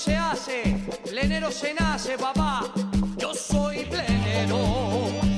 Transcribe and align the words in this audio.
se 0.00 0.16
hace, 0.16 0.62
plenero 1.04 1.50
se 1.50 1.74
nace, 1.74 2.16
papá. 2.16 2.64
Yo 3.18 3.34
soy 3.34 3.84
plenero 3.84 5.29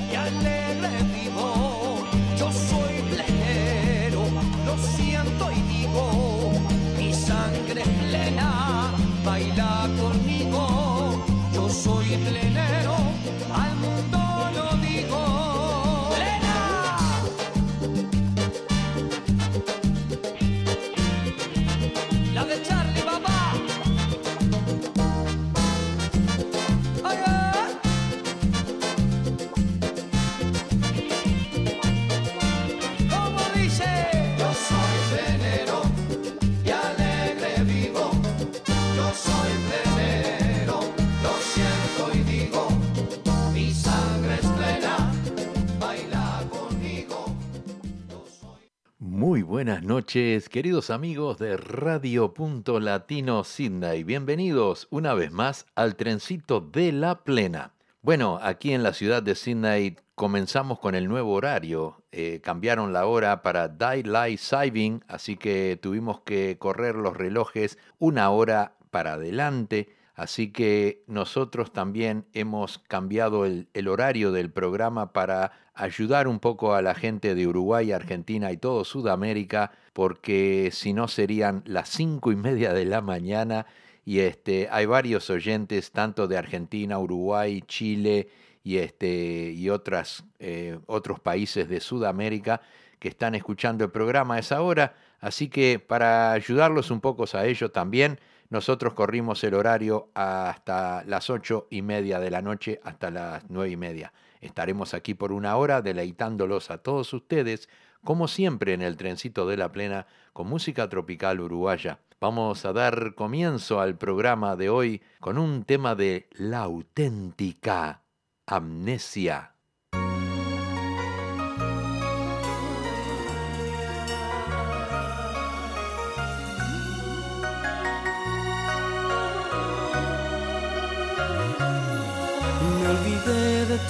buenas 49.64 49.84
noches, 49.84 50.48
queridos 50.48 50.91
amigos 50.91 51.39
de 51.39 51.56
Radio 51.56 52.34
Punto 52.34 52.80
Latino 52.80 53.44
Sydney. 53.44 54.03
Bienvenidos 54.03 54.89
una 54.91 55.14
vez 55.14 55.30
más 55.30 55.66
al 55.77 55.95
trencito 55.95 56.61
de 56.61 56.91
la 56.91 57.23
plena. 57.23 57.70
Bueno, 58.00 58.41
aquí 58.42 58.72
en 58.72 58.83
la 58.83 58.92
ciudad 58.92 59.22
de 59.22 59.37
Sydney 59.37 59.95
comenzamos 60.17 60.81
con 60.81 60.97
el 60.97 61.06
nuevo 61.06 61.34
horario. 61.34 62.03
Eh, 62.11 62.41
cambiaron 62.42 62.92
la 62.92 63.06
hora 63.06 63.45
para 63.45 63.69
Daylight 63.69 64.41
Saving, 64.41 65.05
así 65.06 65.37
que 65.37 65.78
tuvimos 65.81 66.22
que 66.22 66.59
correr 66.59 66.97
los 66.97 67.17
relojes 67.17 67.78
una 68.00 68.31
hora 68.31 68.75
para 68.91 69.12
adelante. 69.12 69.94
Así 70.15 70.53
que 70.53 71.03
nosotros 71.07 71.73
también 71.73 72.27
hemos 72.35 72.79
cambiado 72.79 73.47
el, 73.47 73.69
horario 73.89 74.31
del 74.31 74.51
programa 74.51 75.13
para 75.13 75.53
ayudar 75.75 76.29
un 76.29 76.39
poco 76.39 76.75
a 76.75 76.83
la 76.83 76.95
gente 76.95 77.35
de 77.35 77.47
Uruguay, 77.47 77.93
Argentina 77.93 78.53
y 78.53 78.59
todo 78.59 78.85
Sudamérica, 78.85 79.73
porque 79.95 80.71
si 80.73 80.93
no 80.93 81.09
serían 81.09 81.63
las 81.67 81.89
cinco 81.89 82.31
y 82.31 82.37
media 82.37 82.75
de 82.75 82.85
la 82.85 83.01
mañana 83.01 83.67
y 84.05 84.21
este, 84.21 84.69
hay 84.71 84.85
varios 84.85 85.31
oyentes 85.31 85.93
tanto 85.93 86.29
de 86.29 86.37
Argentina, 86.37 86.99
Uruguay, 86.99 87.63
Chile 87.67 88.29
y, 88.63 88.79
este, 88.79 89.53
y 89.53 89.71
otras, 89.71 90.25
eh, 90.39 90.79
otros 90.87 91.21
países 91.21 91.69
de 91.69 91.81
Sudamérica 91.81 92.61
que 92.99 93.09
están 93.09 93.35
escuchando 93.35 93.85
el 93.85 93.91
programa 93.91 94.35
a 94.35 94.39
esa 94.41 94.61
hora. 94.61 94.95
Así 95.21 95.49
que 95.49 95.79
para 95.79 96.33
ayudarlos 96.33 96.91
un 96.91 97.01
poco 97.01 97.25
a 97.33 97.47
ellos 97.47 97.73
también, 97.73 98.21
nosotros 98.53 98.92
corrimos 98.92 99.42
el 99.45 99.55
horario 99.55 100.11
hasta 100.12 101.05
las 101.05 101.31
ocho 101.31 101.69
y 101.70 101.81
media 101.81 102.20
de 102.20 102.31
la 102.31 102.42
noche 102.42 102.83
hasta 102.84 103.11
las 103.11 103.44
nueve 103.48 103.70
y 103.70 103.77
media. 103.78 104.12
Estaremos 104.42 104.92
aquí 104.92 105.14
por 105.14 105.33
una 105.33 105.56
hora 105.56 105.81
deleitándolos 105.81 106.70
a 106.70 106.77
todos 106.77 107.14
ustedes, 107.14 107.70
como 108.05 108.28
siempre 108.28 108.75
en 108.75 108.83
el 108.83 108.98
trencito 108.98 109.47
de 109.47 109.56
la 109.56 109.72
plena, 109.72 110.06
con 110.34 110.48
música 110.48 110.91
tropical 110.91 111.41
uruguaya. 111.41 112.00
Vamos 112.20 112.67
a 112.67 112.75
dar 112.75 113.14
comienzo 113.14 113.81
al 113.81 113.97
programa 113.97 114.55
de 114.55 114.69
hoy 114.69 115.00
con 115.19 115.39
un 115.39 115.64
tema 115.64 115.94
de 115.94 116.28
la 116.33 116.59
auténtica 116.59 118.03
amnesia. 118.44 119.52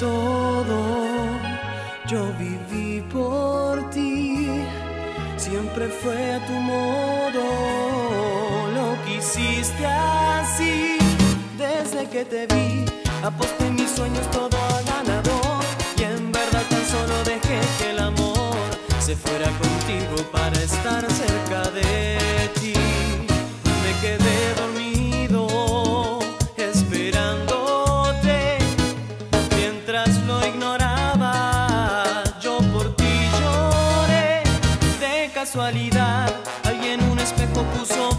Todo, 0.03 0.79
yo 2.09 2.23
viví 2.37 3.01
por 3.03 3.89
ti, 3.91 4.65
siempre 5.37 5.87
fue 6.01 6.21
a 6.37 6.41
tu 6.49 6.55
modo, 6.73 7.45
lo 8.77 8.87
quisiste 9.07 9.87
así, 9.87 10.99
desde 11.57 12.09
que 12.13 12.25
te 12.25 12.43
vi, 12.53 12.85
aposté 13.23 13.71
mis 13.71 13.91
sueños 13.99 14.27
todo 14.33 14.57
a 14.77 14.79
ganador, 14.93 15.63
y 16.01 16.03
en 16.03 16.33
verdad 16.33 16.65
tan 16.73 16.85
solo 16.95 17.17
dejé 17.33 17.61
que 17.79 17.91
el 17.93 18.01
amor 18.01 18.57
se 18.99 19.15
fuera 19.15 19.49
contigo 19.63 20.17
para 20.33 20.57
estar 20.71 21.03
cerca 21.23 21.61
de 21.79 22.51
ti, 22.59 22.62
alguien 36.65 37.03
un 37.11 37.19
espejo 37.19 37.65
puso 37.73 38.12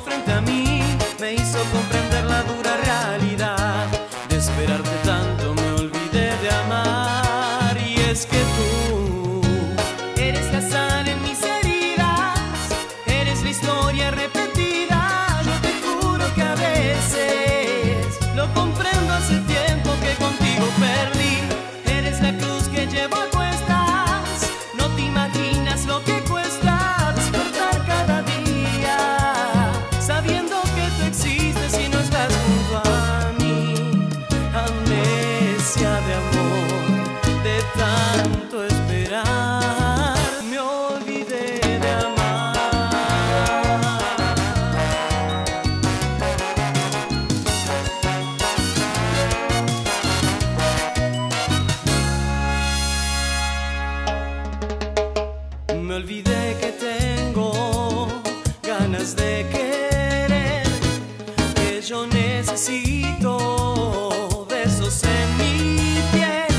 necesito 62.54 64.46
besos 64.48 65.02
en 65.04 65.38
mi 65.38 66.00
piel. 66.12 66.54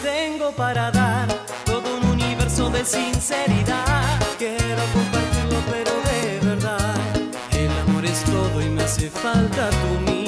Tengo 0.00 0.52
para 0.52 0.92
dar 0.92 1.26
todo 1.64 1.96
un 1.98 2.04
universo 2.10 2.70
de 2.70 2.84
sinceridad. 2.84 4.20
Quiero 4.38 4.82
compartirlo, 4.94 5.58
pero 5.68 5.92
de 6.10 6.38
verdad. 6.46 6.94
El 7.50 7.70
amor 7.80 8.04
es 8.04 8.22
todo 8.24 8.62
y 8.62 8.68
me 8.68 8.84
hace 8.84 9.10
falta 9.10 9.70
tu. 9.70 10.19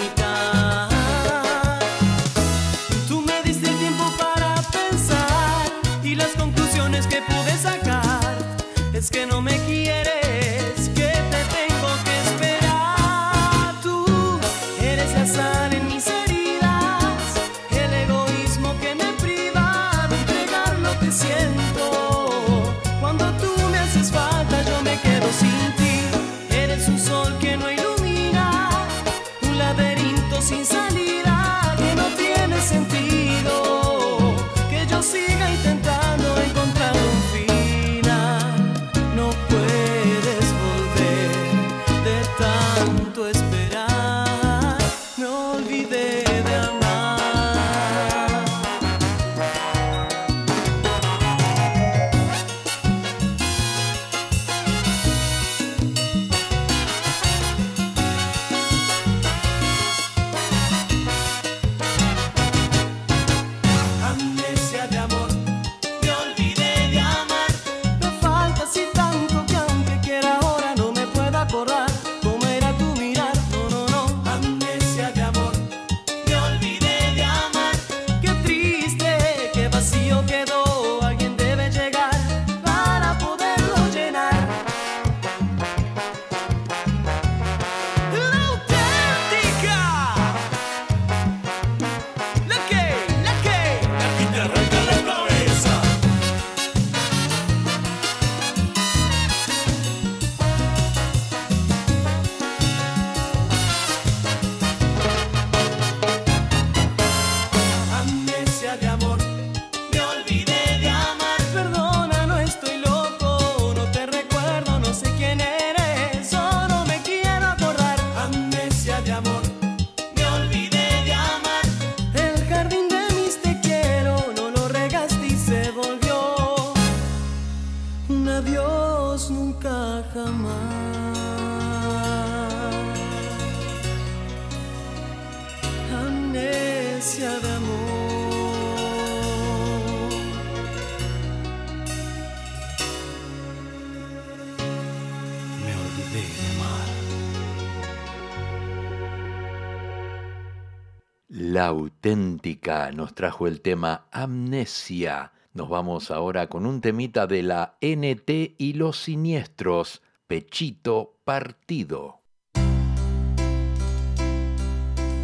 Auténtica 152.02 152.90
nos 152.90 153.14
trajo 153.14 153.46
el 153.46 153.60
tema 153.60 154.08
Amnesia. 154.10 155.30
Nos 155.54 155.68
vamos 155.68 156.10
ahora 156.10 156.48
con 156.48 156.66
un 156.66 156.80
temita 156.80 157.28
de 157.28 157.44
la 157.44 157.76
NT 157.80 158.56
y 158.58 158.72
los 158.72 158.96
siniestros, 158.96 160.02
Pechito 160.26 161.20
Partido. 161.22 162.22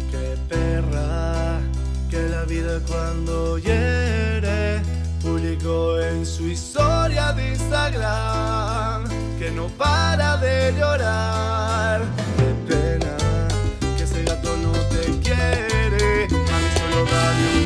Qué 0.09 0.37
perra, 0.47 1.59
que 2.09 2.29
la 2.29 2.45
vida 2.45 2.79
cuando 2.87 3.57
hiere, 3.57 4.81
publicó 5.21 5.99
en 5.99 6.25
su 6.25 6.47
historia 6.47 7.33
de 7.33 7.49
Instagram, 7.49 9.03
que 9.37 9.51
no 9.51 9.67
para 9.67 10.37
de 10.37 10.73
llorar. 10.79 12.28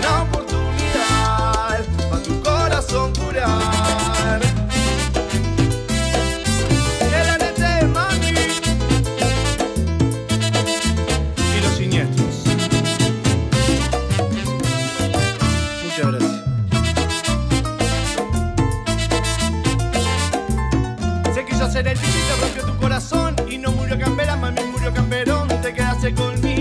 Una 0.04 0.24
oportunidad, 0.24 1.86
pa' 2.10 2.20
tu 2.24 2.42
corazón 2.42 3.14
curar. 3.16 4.42
La 7.28 7.38
neta, 7.38 7.88
mami. 7.88 8.28
y 11.56 11.62
los 11.62 11.76
siniestros. 11.78 12.44
Muchas 15.84 16.08
gracias. 16.12 16.44
Sé 21.34 21.46
que 21.46 21.58
yo 21.58 21.72
seré 21.72 21.92
el 21.92 22.00
te 22.00 22.36
rompió 22.42 22.66
tu 22.66 22.78
corazón 22.78 23.36
y 23.50 23.58
no 23.58 23.72
murió 23.72 23.98
Campera, 23.98 24.36
mami 24.36 24.62
murió 24.72 24.94
Camperón. 24.94 25.48
Te 25.62 25.74
quedaste 25.74 26.14
conmigo 26.14 26.53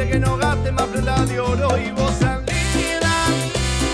Decirle 0.00 0.18
que 0.18 0.26
no 0.26 0.38
gaste 0.38 0.72
más 0.72 0.86
prenda 0.86 1.26
de 1.26 1.40
oro 1.40 1.76
y 1.76 1.90
vos 1.90 2.18
tan 2.18 2.38
linda 2.46 3.12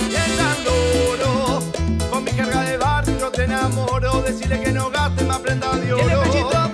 y 0.09 0.15
el 0.15 0.37
tan 0.37 0.65
loro. 0.65 1.61
Con 2.09 2.23
mi 2.23 2.31
carga 2.31 2.63
de 2.63 2.77
barrio 2.77 3.19
yo 3.19 3.31
te 3.33 3.43
enamoro. 3.43 4.23
Decirle 4.23 4.63
que 4.63 4.71
no 4.71 4.89
gaste 4.89 5.25
más 5.25 5.41
prenda 5.41 5.75
de 5.75 5.93
oro. 5.95 6.66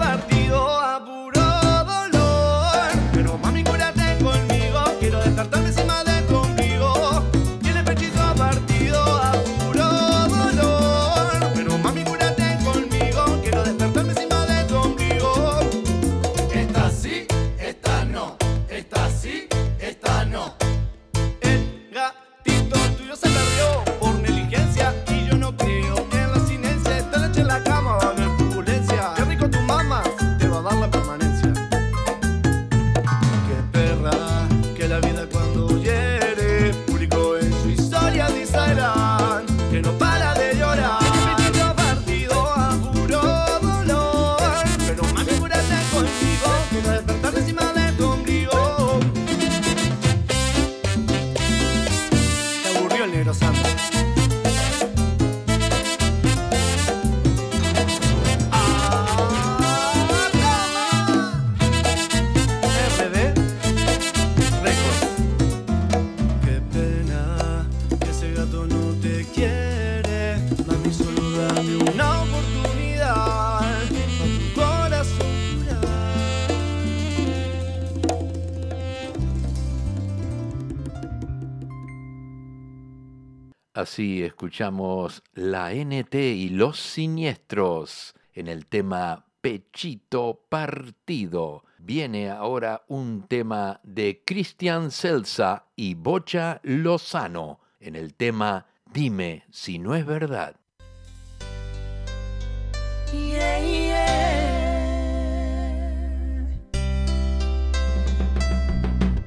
Así 83.92 84.22
escuchamos 84.22 85.22
la 85.34 85.70
NT 85.74 86.14
y 86.14 86.48
los 86.48 86.80
siniestros 86.80 88.14
en 88.32 88.48
el 88.48 88.64
tema 88.64 89.26
Pechito 89.42 90.46
Partido. 90.48 91.64
Viene 91.76 92.30
ahora 92.30 92.84
un 92.88 93.28
tema 93.28 93.80
de 93.82 94.22
Cristian 94.24 94.90
Celsa 94.90 95.66
y 95.76 95.92
Bocha 95.92 96.58
Lozano 96.62 97.60
en 97.80 97.94
el 97.94 98.14
tema 98.14 98.64
Dime 98.90 99.44
si 99.50 99.78
no 99.78 99.94
es 99.94 100.06
verdad. 100.06 100.56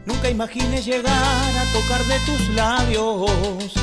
Nunca 0.08 0.30
imaginé 0.30 0.82
llegar 0.82 1.14
a 1.14 1.66
tocar 1.72 2.04
de 2.06 2.20
tus 2.26 2.50
labios, 2.56 3.74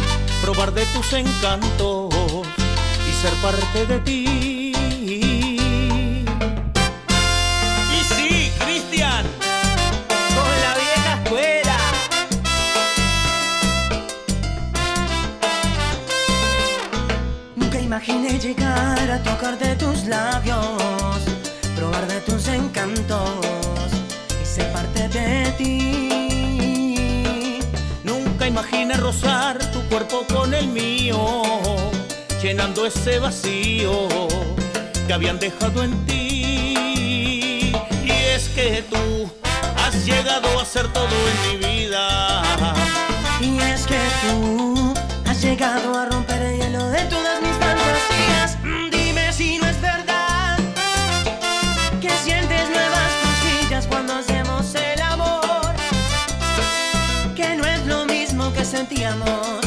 probar 0.43 0.75
de 0.75 0.85
tus 0.87 1.13
encantos 1.13 2.13
y 3.09 3.13
ser 3.23 3.33
parte 3.35 3.87
de 3.87 4.01
ti. 4.01 4.73
Y 7.97 8.05
sí, 8.13 8.51
Cristian, 8.59 9.25
con 10.37 10.53
la 10.65 10.75
vieja 10.83 11.13
escuela. 11.23 11.79
Nunca 17.55 17.79
imaginé 17.81 18.41
llegar 18.41 19.11
a 19.13 19.23
tocar 19.23 19.57
de 19.61 19.77
tus 19.77 20.07
labios, 20.07 21.23
probar 21.77 22.09
de 22.09 22.21
tus 22.23 22.49
encantos 22.49 23.47
y 24.43 24.45
ser 24.45 24.73
parte 24.73 25.09
de 25.09 25.53
ti. 25.57 26.01
Nunca 28.03 28.49
imaginé 28.49 28.95
rozar 28.95 29.72
cuerpo 29.93 30.25
con 30.33 30.55
el 30.55 30.69
mío, 30.69 31.43
llenando 32.41 32.87
ese 32.87 33.19
vacío 33.19 34.09
que 35.07 35.13
habían 35.13 35.39
dejado 35.39 35.83
en 35.83 36.07
ti. 36.07 37.75
Y 38.03 38.11
es 38.11 38.49
que 38.49 38.83
tú 38.89 39.31
has 39.77 40.07
llegado 40.07 40.59
a 40.59 40.65
ser 40.65 40.91
todo 40.95 41.15
en 41.33 41.61
mi 41.61 41.67
vida. 41.67 42.43
Y 43.39 43.59
es 43.59 43.87
que 43.87 44.01
tú 44.23 44.95
has 45.27 45.43
llegado 45.43 45.99
a 45.99 46.07
romper 46.07 46.41
el 46.41 46.59
hielo 46.59 46.89
de 46.89 47.03
todas 47.03 47.43
mis 47.43 47.53
fantasías. 47.53 48.57
Mm, 48.63 48.89
Dime 48.91 49.31
si 49.31 49.59
no 49.59 49.67
es 49.67 49.79
verdad 49.83 50.59
que 52.01 52.09
sientes 52.25 52.71
nuevas 52.71 53.13
cosquillas 53.25 53.87
cuando 53.89 54.15
hacemos 54.15 54.75
el 54.75 55.03
amor. 55.03 55.75
Que 57.37 57.57
no 57.57 57.67
es 57.67 57.85
lo 57.85 58.07
mismo 58.07 58.51
que 58.55 58.65
sentíamos 58.65 59.62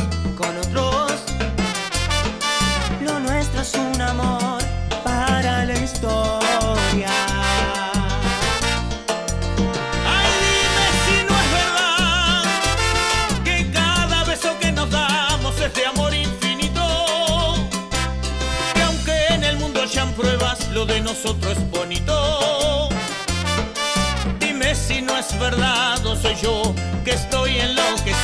es 25.30 25.40
verdad 25.40 26.06
o 26.06 26.16
soy 26.16 26.36
yo 26.36 26.74
que 27.04 27.12
estoy 27.12 27.58
enloquecido. 27.58 28.15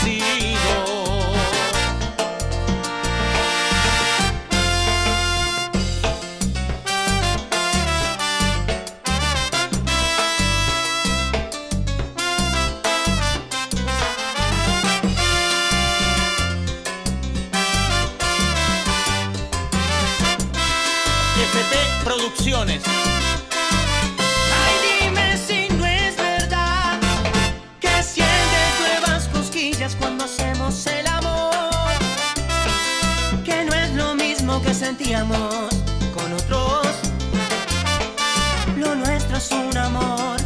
Que 34.63 34.73
sentíamos 34.73 35.69
con 36.13 36.33
otros. 36.33 36.87
Lo 38.77 38.95
nuestro 38.95 39.37
es 39.37 39.51
un 39.51 39.77
amor 39.77 40.40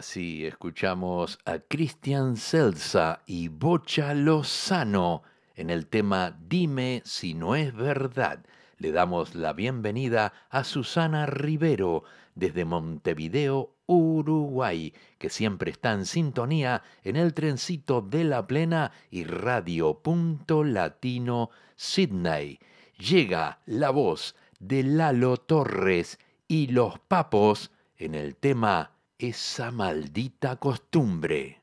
Así 0.00 0.46
escuchamos 0.46 1.38
a 1.44 1.58
Cristian 1.58 2.38
Celsa 2.38 3.20
y 3.26 3.48
Bocha 3.48 4.14
Lozano 4.14 5.22
en 5.54 5.68
el 5.68 5.88
tema 5.88 6.38
Dime 6.48 7.02
si 7.04 7.34
no 7.34 7.54
es 7.54 7.74
verdad. 7.74 8.42
Le 8.78 8.92
damos 8.92 9.34
la 9.34 9.52
bienvenida 9.52 10.32
a 10.48 10.64
Susana 10.64 11.26
Rivero 11.26 12.04
desde 12.34 12.64
Montevideo, 12.64 13.74
Uruguay, 13.84 14.94
que 15.18 15.28
siempre 15.28 15.70
está 15.70 15.92
en 15.92 16.06
sintonía 16.06 16.82
en 17.04 17.16
el 17.16 17.34
trencito 17.34 18.00
de 18.00 18.24
la 18.24 18.46
plena 18.46 18.92
y 19.10 19.24
Radio 19.24 19.98
Punto 19.98 20.64
Latino 20.64 21.50
Sydney. 21.76 22.58
Llega 22.96 23.60
la 23.66 23.90
voz 23.90 24.34
de 24.60 24.82
Lalo 24.82 25.36
Torres 25.36 26.18
y 26.48 26.68
los 26.68 26.98
papos 27.00 27.70
en 27.98 28.14
el 28.14 28.34
tema 28.34 28.92
Esa 29.22 29.70
maldita 29.70 30.56
costumbre. 30.56 31.60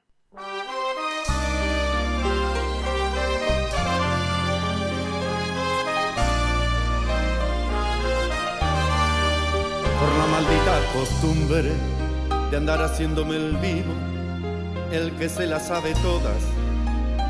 por 9.99 10.11
la 10.19 10.27
maldita 10.27 10.81
costumbre 10.93 11.71
de 12.51 12.57
andar 12.57 12.79
haciéndome 12.83 13.37
el 13.37 13.57
vivo, 13.57 13.91
el 14.91 15.13
que 15.13 15.27
se 15.27 15.47
las 15.47 15.69
sabe 15.69 15.95
todas 16.03 16.37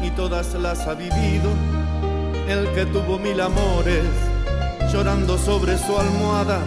y 0.04 0.10
todas 0.10 0.54
las 0.56 0.86
ha 0.88 0.94
vivido, 0.94 1.50
el 2.50 2.70
que 2.74 2.86
tuvo 2.88 3.18
mil 3.18 3.40
amores 3.40 4.04
llorando 4.92 5.38
sobre 5.38 5.78
su 5.78 5.98
almohada, 5.98 6.60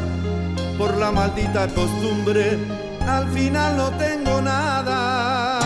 por 0.78 0.96
la 0.96 1.12
maldita 1.12 1.68
costumbre, 1.68 2.56
al 3.10 3.28
final 3.28 3.76
no 3.76 3.90
tengo 3.90 4.40
nada. 4.40 5.60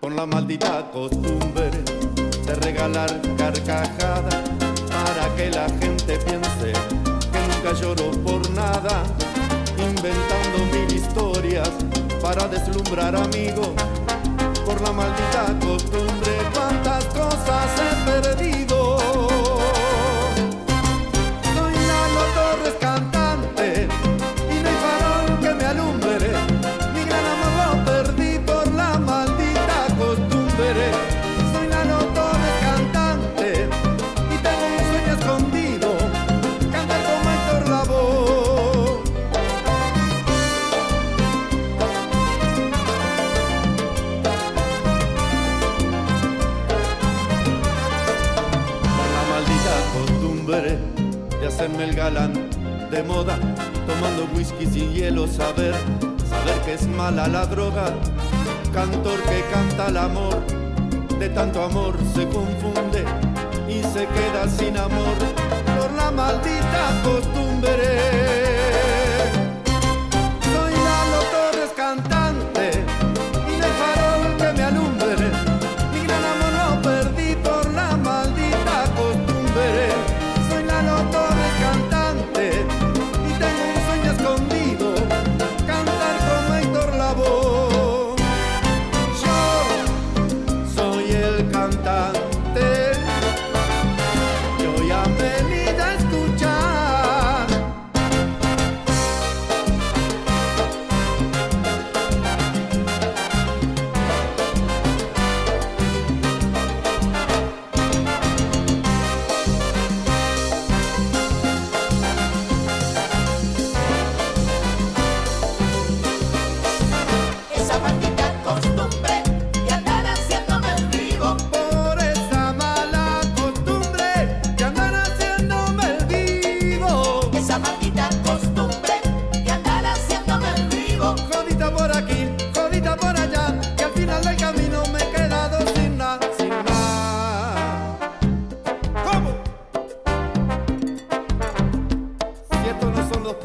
Por 0.00 0.12
la 0.12 0.26
maldita 0.26 0.90
costumbre 0.92 1.70
de 2.46 2.54
regalar 2.54 3.10
carcajadas 3.36 4.42
para 4.96 5.34
que 5.36 5.50
la 5.50 5.66
gente 5.80 6.18
piense 6.26 6.72
que 7.32 7.40
nunca 7.50 7.72
lloro 7.80 8.10
por 8.26 8.50
nada, 8.50 9.04
inventando 9.78 10.58
mil 10.72 10.92
historias 10.92 11.70
para 12.20 12.48
deslumbrar 12.48 13.14
amigos. 13.16 13.70
Por 14.64 14.80
la 14.80 14.92
maldita 14.92 15.44
costumbre, 15.60 16.32
cuántas 16.52 17.04
cosas 17.06 17.75
droga, 57.48 57.86
cantor 58.72 59.20
que 59.22 59.42
canta 59.52 59.88
el 59.88 59.96
amor, 59.96 60.42
de 61.18 61.28
tanto 61.30 61.62
amor 61.62 61.96
se 62.14 62.26
confunde 62.28 63.04
y 63.68 63.82
se 63.82 64.06
queda 64.06 64.48
sin 64.48 64.76
amor 64.76 65.16
por 65.78 65.92
la 65.92 66.10
maldita 66.10 67.02
costumbre. 67.02 68.45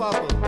Papa. 0.02 0.41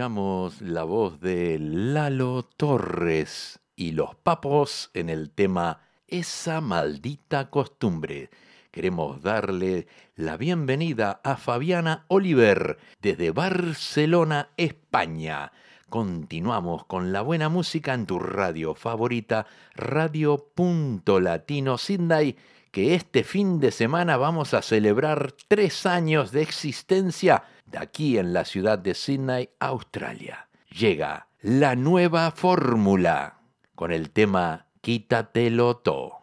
La 0.00 0.84
voz 0.84 1.20
de 1.20 1.58
Lalo 1.60 2.48
Torres 2.56 3.60
y 3.76 3.92
los 3.92 4.14
papos 4.14 4.90
en 4.94 5.10
el 5.10 5.30
tema 5.30 5.82
Esa 6.08 6.62
maldita 6.62 7.50
costumbre. 7.50 8.30
Queremos 8.70 9.20
darle 9.20 9.88
la 10.16 10.38
bienvenida 10.38 11.20
a 11.22 11.36
Fabiana 11.36 12.06
Oliver 12.08 12.78
desde 13.02 13.30
Barcelona, 13.30 14.48
España. 14.56 15.52
Continuamos 15.90 16.86
con 16.86 17.12
la 17.12 17.20
buena 17.20 17.50
música 17.50 17.92
en 17.92 18.06
tu 18.06 18.18
radio 18.18 18.74
favorita, 18.74 19.46
Radio 19.74 20.46
Punto 20.54 21.20
Latino 21.20 21.76
Sydney, 21.76 22.36
que 22.70 22.94
este 22.94 23.22
fin 23.22 23.60
de 23.60 23.70
semana 23.70 24.16
vamos 24.16 24.54
a 24.54 24.62
celebrar 24.62 25.34
tres 25.48 25.84
años 25.84 26.32
de 26.32 26.40
existencia 26.40 27.44
aquí 27.78 28.18
en 28.18 28.32
la 28.32 28.44
ciudad 28.44 28.78
de 28.78 28.94
Sydney, 28.94 29.50
Australia. 29.58 30.48
Llega 30.70 31.28
la 31.42 31.74
nueva 31.76 32.30
fórmula 32.30 33.38
con 33.74 33.92
el 33.92 34.10
tema 34.10 34.66
Quítatelo 34.80 35.76
todo. 35.78 36.20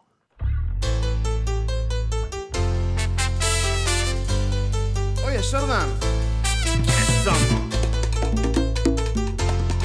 Oye, 5.25 5.41
Jordan. 5.51 5.89
¿Quiénes 6.63 7.23
somos? 7.23 7.67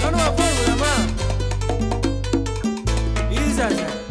La 0.03 0.11
nueva 0.11 0.33
fórmula, 0.33 0.77
man. 0.77 1.09
Y 3.31 3.39
dice 3.39 4.02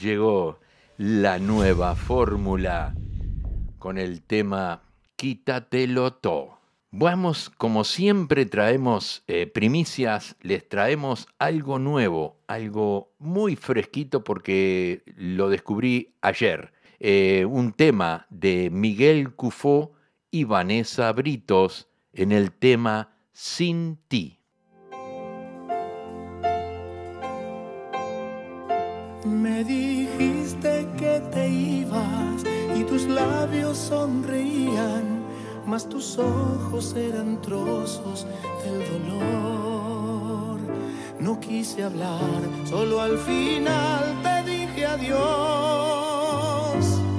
llegó 0.00 0.60
la 0.98 1.38
nueva 1.38 1.94
fórmula 1.94 2.94
con 3.78 3.98
el 3.98 4.22
tema 4.22 4.82
Quítatelo 5.16 6.12
todo. 6.14 6.58
Vamos, 6.90 7.50
como 7.50 7.84
siempre 7.84 8.46
traemos 8.46 9.22
eh, 9.26 9.46
primicias, 9.46 10.36
les 10.40 10.68
traemos 10.68 11.28
algo 11.38 11.78
nuevo, 11.78 12.36
algo 12.46 13.12
muy 13.18 13.56
fresquito 13.56 14.24
porque 14.24 15.02
lo 15.16 15.48
descubrí 15.48 16.14
ayer. 16.22 16.72
Eh, 16.98 17.46
un 17.48 17.72
tema 17.72 18.26
de 18.30 18.70
Miguel 18.70 19.34
Cufó 19.34 19.92
y 20.30 20.44
Vanessa 20.44 21.12
Britos 21.12 21.88
en 22.12 22.32
el 22.32 22.52
tema 22.52 23.16
Sin 23.32 23.98
ti. 24.08 24.35
Me 29.56 29.64
dijiste 29.64 30.86
que 30.98 31.18
te 31.32 31.48
ibas 31.48 32.44
y 32.78 32.84
tus 32.84 33.04
labios 33.04 33.78
sonreían, 33.78 35.24
mas 35.64 35.88
tus 35.88 36.18
ojos 36.18 36.94
eran 36.94 37.40
trozos 37.40 38.26
del 38.62 38.84
dolor. 38.92 40.60
No 41.18 41.40
quise 41.40 41.84
hablar, 41.84 42.20
solo 42.66 43.00
al 43.00 43.16
final 43.16 44.04
te 44.22 44.42
dije 44.50 44.84
adiós, 44.84 45.16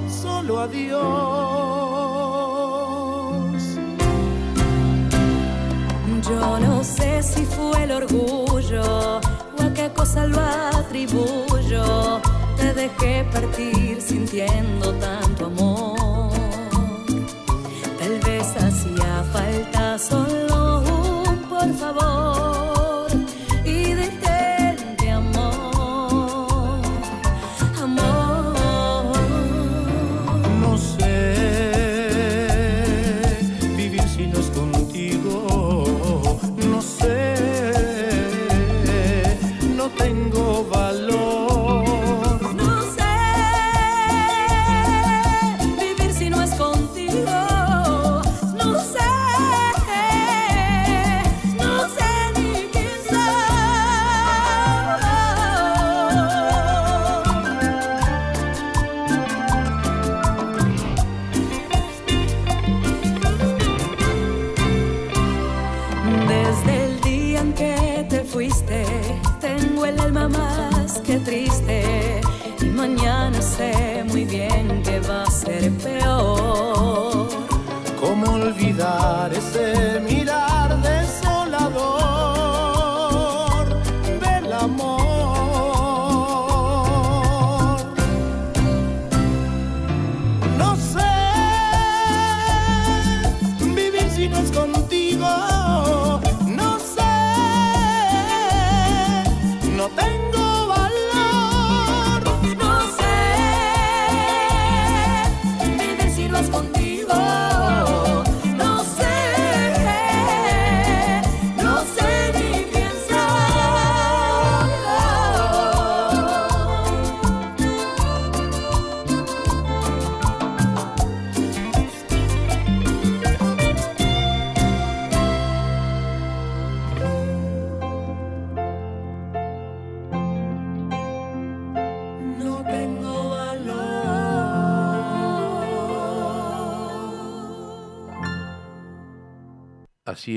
solo 0.08 0.60
adiós. 0.60 1.08
Yo 6.22 6.60
no 6.60 6.84
sé 6.84 7.20
si 7.20 7.44
fue 7.44 7.82
el 7.82 7.90
orgullo 7.90 9.20
qué 9.78 9.88
cosa 9.92 10.26
lo 10.26 10.40
atribuyo. 10.40 12.20
Te 12.56 12.74
dejé 12.74 13.24
partir 13.32 14.00
sintiendo 14.00 14.92
tanto 14.94 15.46
amor. 15.46 16.32
Tal 18.00 18.14
vez 18.26 18.46
hacía 18.56 19.12
falta 19.32 19.96
solo 19.98 20.80
un 20.80 21.36
por 21.48 21.70
favor 21.74 22.57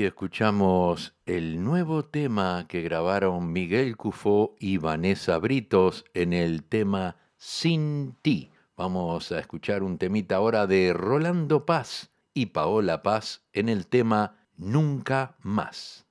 Escuchamos 0.06 1.14
el 1.26 1.62
nuevo 1.62 2.04
tema 2.04 2.66
que 2.66 2.82
grabaron 2.82 3.52
Miguel 3.52 3.96
Cufó 3.96 4.56
y 4.58 4.78
Vanessa 4.78 5.38
Britos 5.38 6.04
en 6.12 6.32
el 6.32 6.64
tema 6.64 7.16
Sin 7.36 8.16
ti. 8.20 8.50
Vamos 8.76 9.30
a 9.30 9.38
escuchar 9.38 9.84
un 9.84 9.98
temita 9.98 10.36
ahora 10.36 10.66
de 10.66 10.92
Rolando 10.92 11.66
Paz 11.66 12.10
y 12.34 12.46
Paola 12.46 13.02
Paz 13.02 13.44
en 13.52 13.68
el 13.68 13.86
tema 13.86 14.48
Nunca 14.56 15.36
más. 15.40 16.04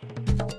Queridas 0.00 0.55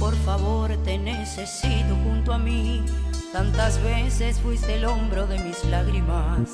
por 0.00 0.16
favor, 0.16 0.74
te 0.82 0.96
necesito 0.96 1.94
junto 2.02 2.32
a 2.32 2.38
mí. 2.38 2.82
Tantas 3.32 3.80
veces 3.82 4.40
fuiste 4.40 4.76
el 4.76 4.86
hombro 4.86 5.26
de 5.26 5.38
mis 5.38 5.62
lágrimas. 5.66 6.48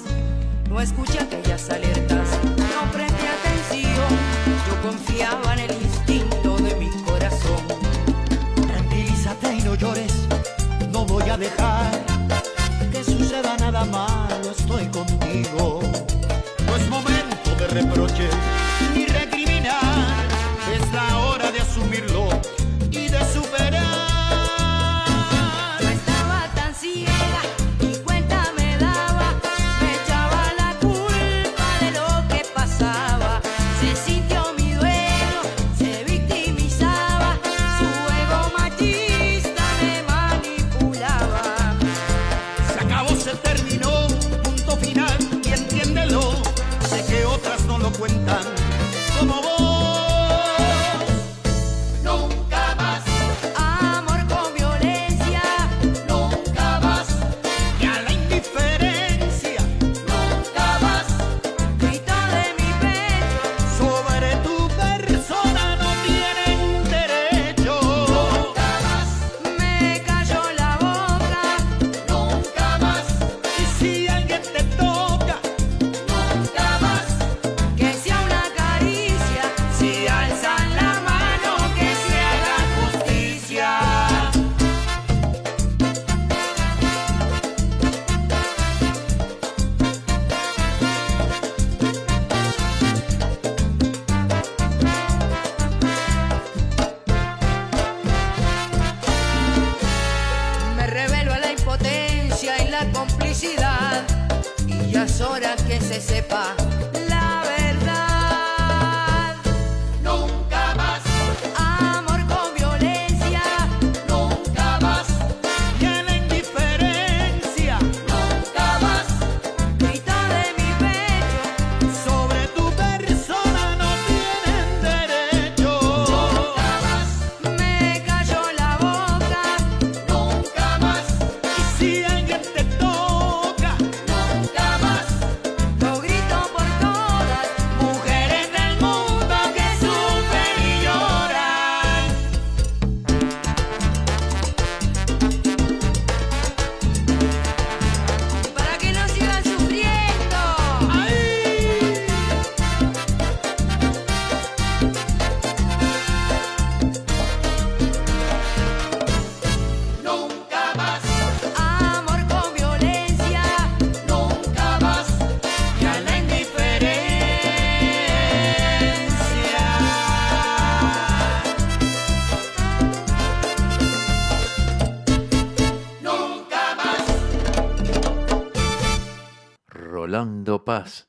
No 0.69 0.81
escuché 0.81 1.21
aquellas 1.21 1.71
alertas, 1.71 2.29
no 2.43 2.91
presté 2.93 3.29
atención. 3.29 4.11
Yo 4.67 4.83
confiaba 4.83 5.55
en 5.55 5.61
el 5.61 5.73
instinto 5.81 6.57
de 6.57 6.75
mi 6.75 6.91
corazón. 7.05 7.63
Tranquilízate 8.67 9.55
y 9.55 9.63
no 9.63 9.77
llores, 9.77 10.13
no 10.93 11.07
voy 11.07 11.31
a 11.31 11.39
dejar 11.39 12.05
que 12.91 13.05
suceda 13.05 13.57
nada 13.59 13.85
malo, 13.85 14.51
estoy 14.51 14.87
contigo. 14.87 15.81
No 16.67 16.77
es 16.77 16.89
momento 16.91 17.55
de 17.59 17.67
reproches 17.69 18.35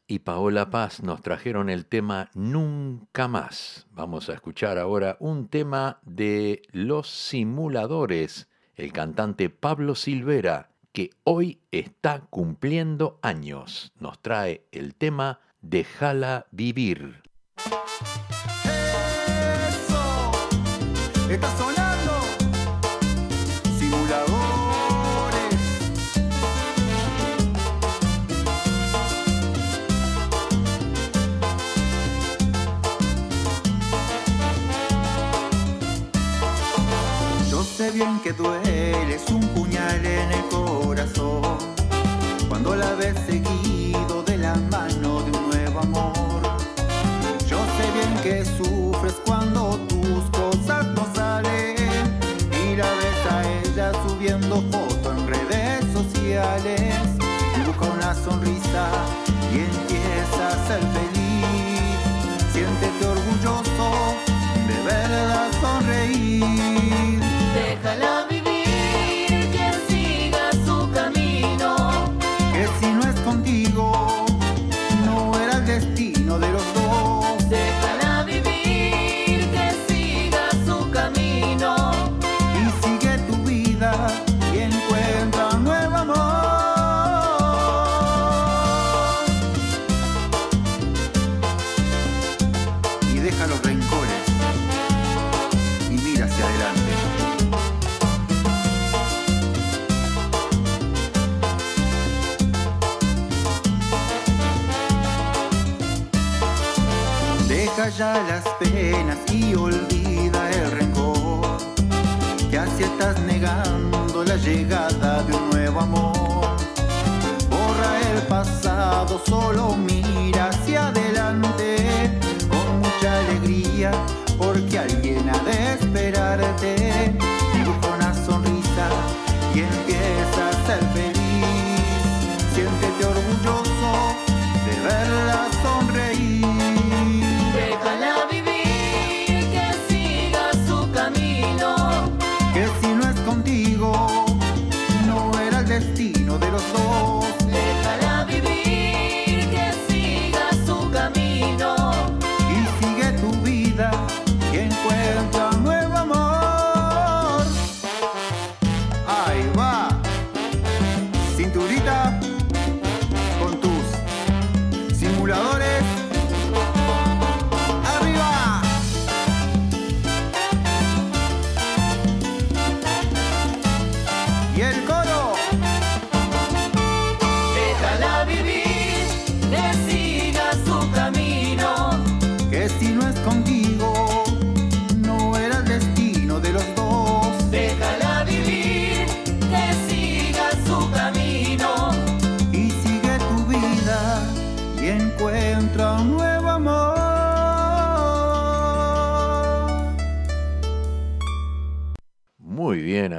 y 0.07 0.19
Paola 0.19 0.69
Paz 0.69 1.03
nos 1.03 1.21
trajeron 1.21 1.69
el 1.69 1.85
tema 1.85 2.29
Nunca 2.33 3.27
más. 3.27 3.87
Vamos 3.91 4.29
a 4.29 4.33
escuchar 4.33 4.77
ahora 4.77 5.17
un 5.19 5.49
tema 5.49 5.99
de 6.03 6.61
Los 6.71 7.09
Simuladores, 7.09 8.47
el 8.75 8.93
cantante 8.93 9.49
Pablo 9.49 9.95
Silvera, 9.95 10.69
que 10.93 11.09
hoy 11.23 11.59
está 11.71 12.21
cumpliendo 12.29 13.19
años. 13.21 13.91
Nos 13.99 14.21
trae 14.21 14.65
el 14.71 14.95
tema 14.95 15.41
Déjala 15.61 16.47
vivir. 16.51 17.21
Bien 37.97 38.19
que 38.19 38.31
duele, 38.31 39.15
es 39.15 39.27
un 39.31 39.41
puñal 39.55 40.05
en 40.05 40.31
el 40.31 40.43
corazón. 40.49 41.57
Cuando 42.47 42.75
la 42.75 42.93
ves 42.93 43.15
seguido 43.25 44.21
de 44.23 44.37
la 44.37 44.53
mano 44.53 45.23
de 45.23 45.31
un 45.35 45.49
nuevo 45.49 45.79
amor. 45.79 46.41
Yo 47.47 47.57
sé 47.75 47.85
bien 47.97 48.13
que 48.21 48.45
sufres 48.45 49.15
cuando 49.25 49.79
tus 49.89 50.23
cosas 50.29 50.85
no 50.95 51.07
salen 51.15 52.19
y 52.63 52.75
la 52.75 52.89
ves 53.01 53.21
a 53.31 53.37
ella 53.63 53.91
subiendo 54.07 54.61
fotos 54.71 55.17
en 55.17 55.27
redes 55.27 55.85
sociales. 55.91 56.93
Busca 57.65 57.85
una 57.97 58.13
sonrisa 58.13 58.89
y 59.51 59.57
empieza 59.71 60.49
a 60.49 60.67
ser 60.67 60.81
feliz. 60.97 61.97
Siéntete 62.53 63.07
orgulloso 63.07 63.87
de 64.67 64.83
verla 64.83 65.49
sonreír. 65.61 67.16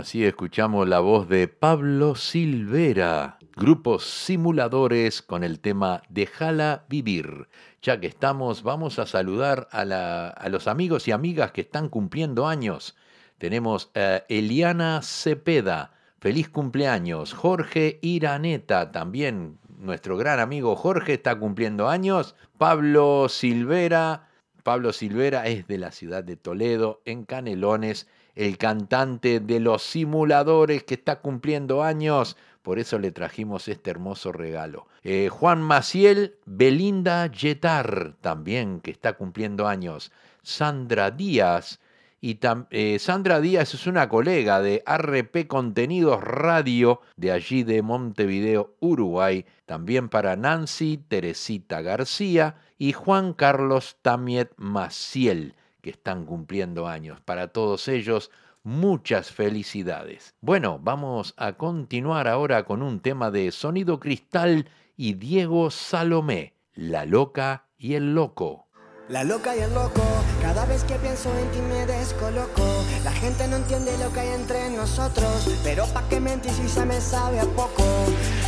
Así 0.08 0.24
escuchamos 0.24 0.88
la 0.88 1.00
voz 1.00 1.28
de 1.28 1.48
Pablo 1.48 2.14
Silvera, 2.14 3.36
grupos 3.54 4.04
simuladores 4.06 5.20
con 5.20 5.44
el 5.44 5.60
tema 5.60 6.00
Déjala 6.08 6.86
vivir. 6.88 7.46
Ya 7.82 8.00
que 8.00 8.06
estamos, 8.06 8.62
vamos 8.62 8.98
a 8.98 9.04
saludar 9.04 9.68
a, 9.70 9.84
la- 9.84 10.28
a 10.28 10.48
los 10.48 10.66
amigos 10.66 11.06
y 11.08 11.12
amigas 11.12 11.52
que 11.52 11.60
están 11.60 11.90
cumpliendo 11.90 12.46
años. 12.46 12.96
Tenemos 13.36 13.90
a 13.94 14.22
Eliana 14.30 15.02
Cepeda, 15.02 15.92
feliz 16.20 16.48
cumpleaños. 16.48 17.34
Jorge 17.34 17.98
Iraneta, 18.00 18.90
también 18.92 19.58
nuestro 19.76 20.16
gran 20.16 20.40
amigo 20.40 20.74
Jorge 20.74 21.12
está 21.12 21.38
cumpliendo 21.38 21.86
años. 21.86 22.34
Pablo 22.56 23.28
Silvera, 23.28 24.30
Pablo 24.62 24.94
Silvera 24.94 25.46
es 25.48 25.66
de 25.66 25.76
la 25.76 25.92
ciudad 25.92 26.24
de 26.24 26.36
Toledo, 26.36 27.02
en 27.04 27.24
Canelones, 27.24 28.08
el 28.38 28.56
cantante 28.56 29.40
de 29.40 29.58
los 29.58 29.82
simuladores 29.82 30.84
que 30.84 30.94
está 30.94 31.20
cumpliendo 31.20 31.82
años. 31.82 32.36
Por 32.62 32.78
eso 32.78 33.00
le 33.00 33.10
trajimos 33.10 33.66
este 33.66 33.90
hermoso 33.90 34.30
regalo. 34.30 34.86
Eh, 35.02 35.28
Juan 35.28 35.60
Maciel, 35.60 36.36
Belinda 36.46 37.26
Yetar, 37.26 38.14
también 38.20 38.80
que 38.80 38.92
está 38.92 39.14
cumpliendo 39.14 39.66
años. 39.66 40.12
Sandra 40.42 41.10
Díaz, 41.10 41.80
y 42.20 42.38
eh, 42.70 42.98
Sandra 43.00 43.40
Díaz 43.40 43.74
es 43.74 43.86
una 43.88 44.08
colega 44.08 44.60
de 44.60 44.84
RP 44.86 45.48
Contenidos 45.48 46.22
Radio 46.22 47.00
de 47.16 47.32
allí 47.32 47.64
de 47.64 47.82
Montevideo, 47.82 48.74
Uruguay. 48.78 49.46
También 49.66 50.08
para 50.08 50.36
Nancy 50.36 50.96
Teresita 51.08 51.80
García 51.80 52.56
y 52.76 52.92
Juan 52.92 53.34
Carlos 53.34 53.98
Tamiet 54.02 54.52
Maciel, 54.56 55.54
que 55.88 55.92
están 55.92 56.26
cumpliendo 56.26 56.86
años. 56.86 57.18
Para 57.22 57.48
todos 57.48 57.88
ellos, 57.88 58.30
muchas 58.62 59.30
felicidades. 59.30 60.34
Bueno, 60.42 60.78
vamos 60.82 61.32
a 61.38 61.54
continuar 61.54 62.28
ahora 62.28 62.64
con 62.64 62.82
un 62.82 63.00
tema 63.00 63.30
de 63.30 63.50
Sonido 63.52 63.98
Cristal 63.98 64.68
y 64.98 65.14
Diego 65.14 65.70
Salomé, 65.70 66.52
La 66.74 67.06
Loca 67.06 67.68
y 67.78 67.94
el 67.94 68.14
Loco. 68.14 68.66
La 69.08 69.24
loca 69.24 69.56
y 69.56 69.60
el 69.60 69.72
loco, 69.72 70.02
cada 70.42 70.66
vez 70.66 70.84
que 70.84 70.96
pienso 70.96 71.30
en 71.38 71.50
ti 71.50 71.60
me 71.62 71.86
descoloco. 71.86 72.84
La 73.04 73.12
gente 73.12 73.48
no 73.48 73.56
entiende 73.56 73.96
lo 73.96 74.12
que 74.12 74.20
hay 74.20 74.28
entre 74.34 74.68
nosotros, 74.68 75.48
pero 75.64 75.86
pa' 75.94 76.06
qué 76.10 76.20
mentir 76.20 76.52
si 76.52 76.68
se 76.68 76.84
me 76.84 77.00
sabe 77.00 77.40
a 77.40 77.46
poco, 77.46 77.84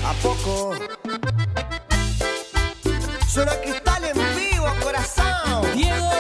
a 0.05 0.13
poco. 0.23 0.75
Suena 3.27 3.53
cristal 3.63 4.05
en 4.05 4.19
vivo, 4.37 4.67
corazón. 4.83 5.63
Diego, 5.75 6.20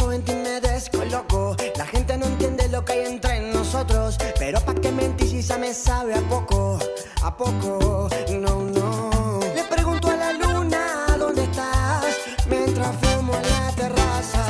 en 0.00 0.22
ti 0.22 0.34
me 0.34 0.60
descoloco. 0.60 1.56
La 1.76 1.86
gente 1.86 2.16
no 2.16 2.26
entiende 2.26 2.68
lo 2.68 2.84
que 2.84 2.92
hay 2.94 3.06
entre 3.06 3.40
nosotros, 3.52 4.16
pero 4.38 4.60
pa' 4.60 4.74
qué 4.74 4.90
mentir 4.90 5.42
si 5.42 5.58
me 5.58 5.72
sabe 5.72 6.14
a 6.14 6.20
poco, 6.22 6.78
a 7.22 7.36
poco. 7.36 8.08
No, 8.30 8.60
no. 8.60 9.40
Le 9.54 9.62
pregunto 9.64 10.08
a 10.08 10.16
la 10.16 10.32
luna 10.32 11.06
dónde 11.18 11.44
estás, 11.44 12.16
mientras 12.48 12.96
fumo 12.96 13.34
en 13.34 13.42
la 13.42 13.72
terraza. 13.76 14.44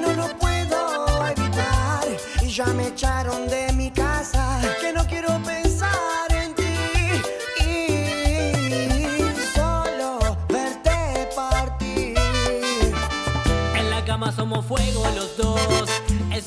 No 0.00 0.12
lo 0.14 0.38
puedo 0.38 1.26
evitar 1.28 2.06
y 2.40 2.48
ya 2.48 2.66
me 2.66 2.88
echaron 2.88 3.46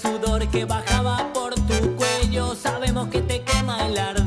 sudor 0.05 0.47
que 0.47 0.65
bajaba 0.65 1.31
por 1.33 1.55
tu 1.55 1.95
cuello. 1.95 2.55
Sabemos 2.55 3.07
que 3.09 3.21
te 3.21 3.41
quema 3.43 3.87
el 3.87 3.97
ardor 3.97 4.24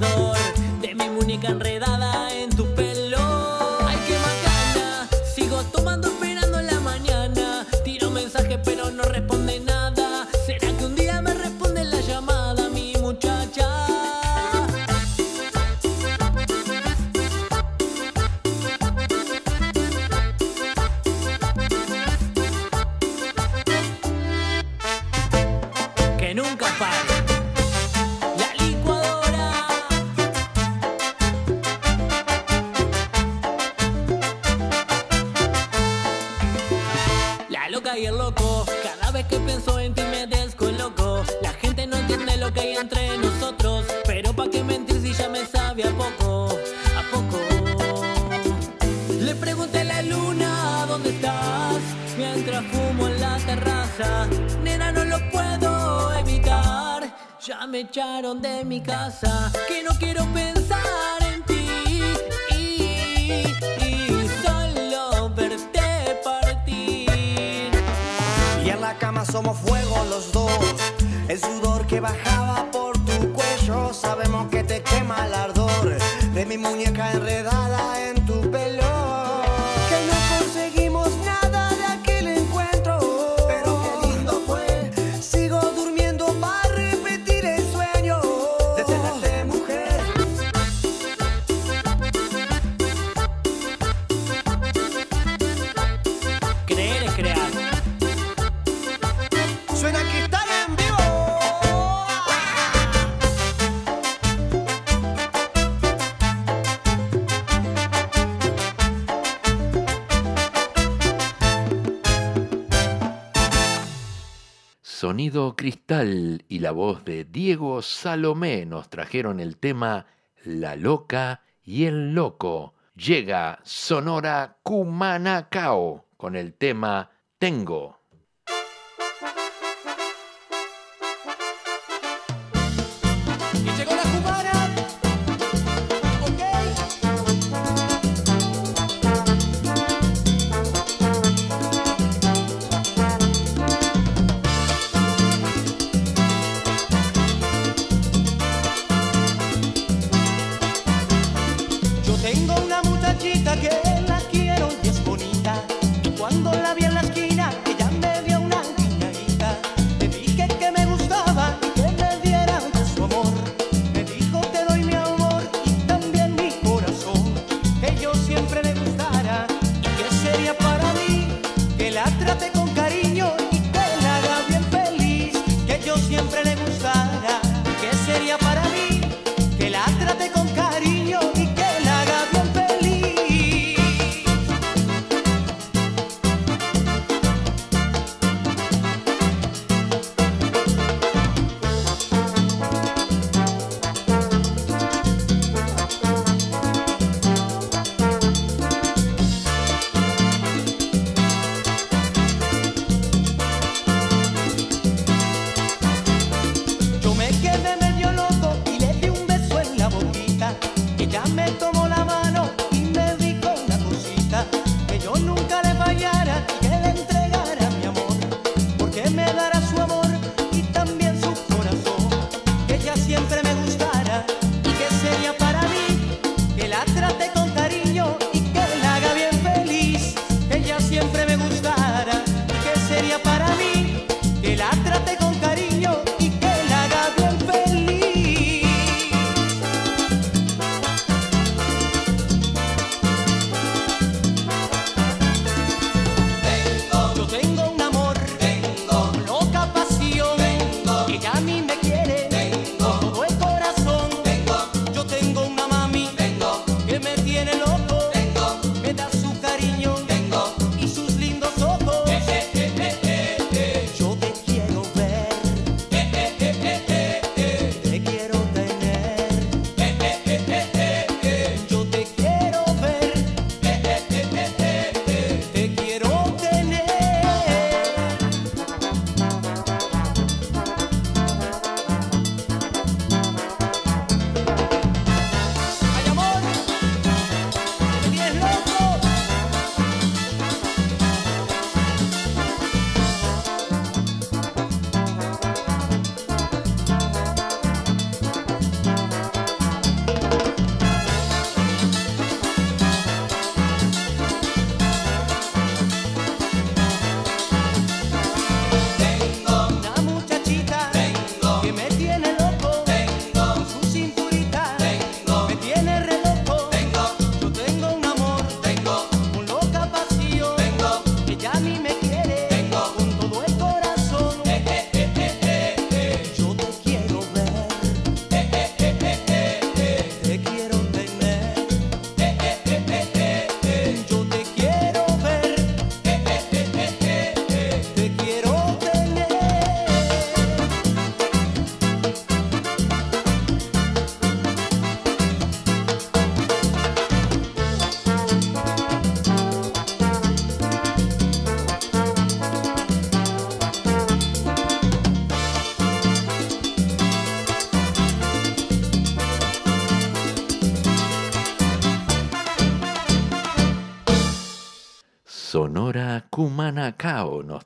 Sonido 115.29 115.57
Cristal 115.57 116.43
y 116.49 116.61
la 116.61 116.71
voz 116.71 117.05
de 117.05 117.25
Diego 117.25 117.83
Salomé 117.83 118.65
nos 118.65 118.89
trajeron 118.89 119.41
el 119.41 119.59
tema 119.59 120.07
La 120.43 120.75
Loca 120.75 121.43
y 121.63 121.85
el 121.85 122.15
Loco. 122.15 122.73
Llega 122.97 123.59
Sonora 123.63 124.57
Cumanacao 124.63 126.07
con 126.17 126.35
el 126.35 126.55
tema 126.55 127.11
Tengo. 127.39 127.98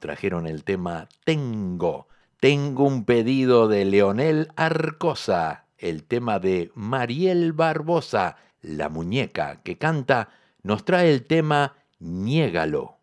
Trajeron 0.02 0.48
el 0.48 0.64
tema 0.64 1.08
Tengo. 1.24 2.08
Tengo 2.40 2.84
un 2.84 3.04
pedido 3.04 3.68
de 3.68 3.84
Leonel 3.84 4.48
Arcosa, 4.56 5.66
el 5.78 6.02
tema 6.02 6.40
de 6.40 6.72
Mariel 6.74 7.52
Barbosa, 7.52 8.36
la 8.62 8.88
muñeca 8.88 9.62
que 9.62 9.78
canta, 9.78 10.28
nos 10.64 10.84
trae 10.84 11.08
el 11.12 11.24
tema 11.24 11.76
Niégalo. 12.00 12.98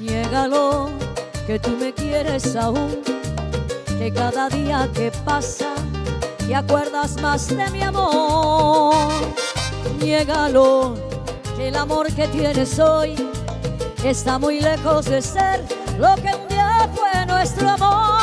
Niégalo, 0.00 0.75
que 1.46 1.60
tú 1.60 1.76
me 1.78 1.92
quieres 1.92 2.56
aún, 2.56 3.02
que 3.98 4.12
cada 4.12 4.48
día 4.48 4.88
que 4.92 5.12
pasa 5.24 5.74
te 6.38 6.54
acuerdas 6.54 7.20
más 7.20 7.48
de 7.48 7.70
mi 7.70 7.82
amor. 7.82 8.94
Niégalo, 10.00 10.96
que 11.56 11.68
el 11.68 11.76
amor 11.76 12.12
que 12.12 12.26
tienes 12.28 12.78
hoy 12.80 13.14
está 14.04 14.38
muy 14.38 14.60
lejos 14.60 15.06
de 15.06 15.22
ser 15.22 15.64
lo 15.98 16.14
que 16.16 16.34
un 16.34 16.48
día 16.48 16.88
fue 16.94 17.26
nuestro 17.26 17.70
amor. 17.70 18.15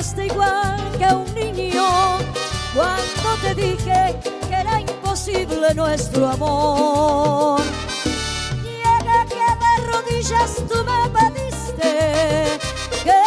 Igual 0.00 0.80
que 0.98 1.04
un 1.14 1.34
niño 1.34 2.16
cuando 2.74 3.36
te 3.42 3.54
dije 3.54 4.16
que 4.48 4.54
era 4.54 4.80
imposible 4.80 5.74
nuestro 5.74 6.26
amor. 6.26 7.60
Niega 8.62 9.26
que 9.28 9.46
de 9.62 9.92
rodillas 9.92 10.56
tú 10.70 10.78
me 10.84 11.00
pediste 11.10 12.58
que 13.04 13.22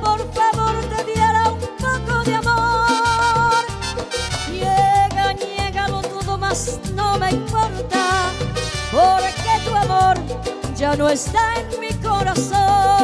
por 0.00 0.20
favor 0.32 0.74
te 0.88 1.04
diera 1.04 1.50
un 1.50 1.60
poco 1.76 2.24
de 2.24 2.34
amor. 2.34 3.62
Niega, 4.50 5.34
niégalo 5.34 6.00
todo 6.00 6.38
más, 6.38 6.80
no 6.94 7.18
me 7.18 7.32
importa, 7.32 8.32
porque 8.90 9.52
tu 9.66 9.76
amor 9.76 10.16
ya 10.74 10.96
no 10.96 11.10
está 11.10 11.60
en 11.60 11.78
mi 11.78 11.92
corazón. 12.00 12.99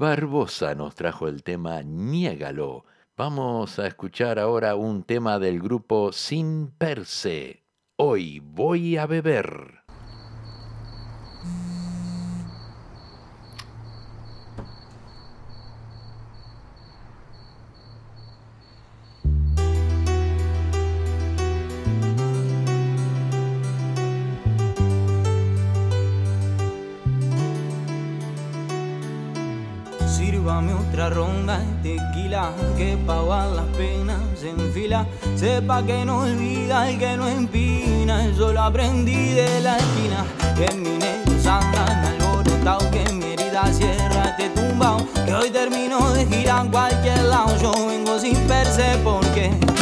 Barbosa 0.00 0.74
nos 0.74 0.94
trajo 0.94 1.28
el 1.28 1.42
tema 1.42 1.82
Niégalo. 1.82 2.86
Vamos 3.18 3.78
a 3.78 3.86
escuchar 3.86 4.38
ahora 4.38 4.74
un 4.74 5.02
tema 5.02 5.38
del 5.38 5.60
grupo 5.60 6.10
Sin 6.10 6.70
Perse. 6.70 7.64
Hoy 7.96 8.40
voy 8.42 8.96
a 8.96 9.04
beber. 9.04 9.59
Que 35.70 36.04
no 36.04 36.18
olvida 36.18 36.90
y 36.90 36.98
que 36.98 37.16
no 37.16 37.26
empina. 37.26 38.26
Eso 38.26 38.52
lo 38.52 38.60
aprendí 38.60 39.32
de 39.32 39.60
la 39.60 39.78
esquina. 39.78 40.26
Que 40.54 40.74
mi 40.74 40.98
negros 40.98 41.46
andan 41.46 42.04
alborotado, 42.04 42.90
que 42.90 43.10
mi 43.12 43.32
herida 43.32 43.72
cierra 43.72 44.36
este 44.36 44.50
tumbao. 44.50 44.98
Que 45.24 45.32
hoy 45.32 45.48
termino 45.50 46.10
de 46.10 46.26
girar 46.26 46.66
en 46.66 46.72
cualquier 46.72 47.22
lado. 47.22 47.56
Yo 47.62 47.72
vengo 47.86 48.18
sin 48.18 48.36
perse 48.46 48.98
porque. 49.02 49.79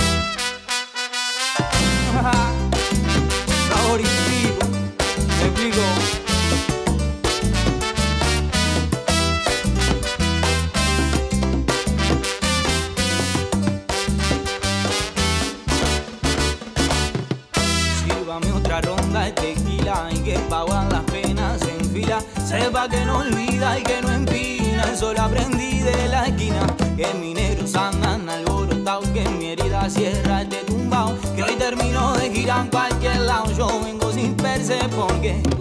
Sin 34.69 34.91
perse 34.91 35.58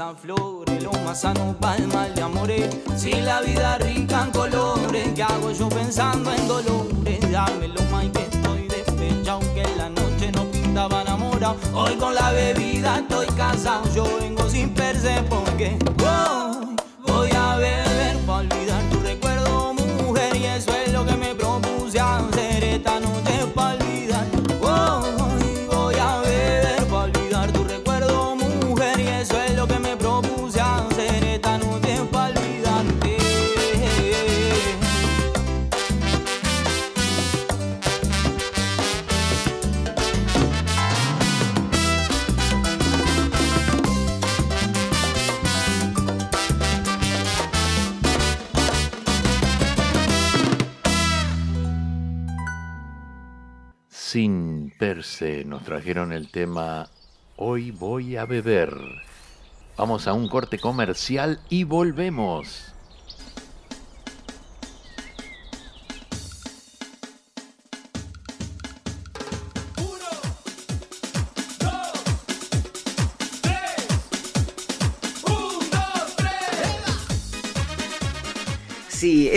piensa 0.00 0.14
flores, 0.14 0.82
lo 0.82 0.92
más 1.04 1.20
sano 1.20 1.54
para 1.60 1.76
el 1.76 1.88
mal 1.88 2.14
de 2.14 2.22
amores. 2.22 2.76
Si 2.96 3.12
la 3.12 3.40
vida 3.42 3.78
rica 3.78 4.24
en 4.24 4.30
colores, 4.30 5.08
¿qué 5.14 5.22
hago 5.22 5.52
yo 5.52 5.68
pensando 5.68 6.32
en 6.32 6.48
dolores? 6.48 7.30
Dámelo 7.30 7.82
más 7.90 8.06
que 8.08 8.22
estoy 8.22 8.68
despechado, 8.68 9.40
que 9.54 9.64
la 9.76 9.90
noche 9.90 10.32
no 10.32 10.44
pintaba 10.46 11.02
enamorado. 11.02 11.56
Hoy 11.74 11.96
con 11.96 12.14
la 12.14 12.30
bebida 12.32 13.00
estoy 13.00 13.26
cansado, 13.36 13.82
yo 13.94 14.04
vengo 14.20 14.48
sin 14.48 14.70
perse 14.70 15.22
porque 15.28 15.76
voy, 15.96 16.76
voy 17.06 17.30
a 17.36 17.56
beber 17.56 18.16
para 18.26 18.38
olvidar 18.38 18.82
tu 18.90 19.00
recuerdo, 19.00 19.74
mujer, 19.74 20.36
y 20.36 20.46
eso 20.46 20.72
es 20.74 20.92
lo 20.92 21.04
que 21.04 21.16
me 21.16 21.34
propuse 21.34 22.00
hacer 22.00 22.64
esta 22.64 23.00
noche 23.00 23.19
nos 55.20 55.62
trajeron 55.64 56.12
el 56.12 56.30
tema 56.30 56.88
Hoy 57.36 57.70
voy 57.72 58.16
a 58.16 58.24
beber. 58.24 58.74
Vamos 59.76 60.06
a 60.06 60.14
un 60.14 60.28
corte 60.28 60.58
comercial 60.58 61.40
y 61.50 61.64
volvemos. 61.64 62.69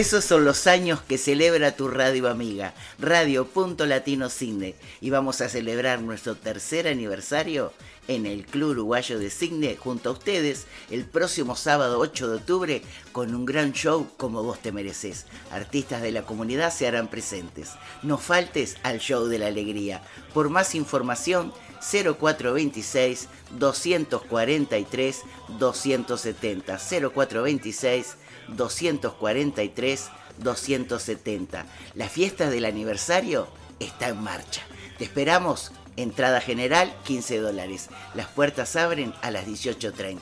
Esos 0.03 0.25
son 0.25 0.43
los 0.43 0.67
años 0.67 0.99
que 0.99 1.17
celebra 1.17 1.77
tu 1.77 1.87
radio 1.87 2.27
amiga, 2.27 2.73
Radio 2.99 3.47
Punto 3.47 3.85
Latino 3.85 4.29
Cine. 4.29 4.75
Y 4.99 5.11
vamos 5.11 5.39
a 5.39 5.47
celebrar 5.47 6.01
nuestro 6.01 6.35
tercer 6.35 6.89
aniversario 6.89 7.71
en 8.09 8.25
el 8.25 8.45
Club 8.45 8.71
Uruguayo 8.71 9.17
de 9.17 9.29
Cine 9.29 9.77
junto 9.77 10.09
a 10.09 10.11
ustedes 10.11 10.67
el 10.91 11.05
próximo 11.05 11.55
sábado 11.55 11.99
8 11.99 12.27
de 12.27 12.35
octubre 12.35 12.81
con 13.13 13.33
un 13.33 13.45
gran 13.45 13.71
show 13.71 14.09
como 14.17 14.43
vos 14.43 14.59
te 14.59 14.73
mereces. 14.73 15.25
Artistas 15.51 16.01
de 16.01 16.11
la 16.11 16.23
comunidad 16.23 16.73
se 16.73 16.85
harán 16.85 17.07
presentes. 17.07 17.69
No 18.01 18.17
faltes 18.17 18.75
al 18.83 18.99
show 18.99 19.27
de 19.27 19.39
la 19.39 19.47
alegría. 19.47 20.01
Por 20.33 20.49
más 20.49 20.75
información 20.75 21.53
0426 21.79 23.29
243 23.57 25.21
270 25.57 26.77
0426 26.77 28.17
243 28.49 30.09
270. 30.39 31.65
La 31.95 32.09
fiesta 32.09 32.49
del 32.49 32.65
aniversario 32.65 33.47
está 33.79 34.09
en 34.09 34.21
marcha. 34.21 34.61
Te 34.97 35.05
esperamos. 35.05 35.71
Entrada 35.95 36.41
general 36.41 36.91
15 37.03 37.37
dólares. 37.37 37.89
Las 38.15 38.25
puertas 38.25 38.75
abren 38.75 39.13
a 39.21 39.29
las 39.29 39.45
18.30. 39.45 40.17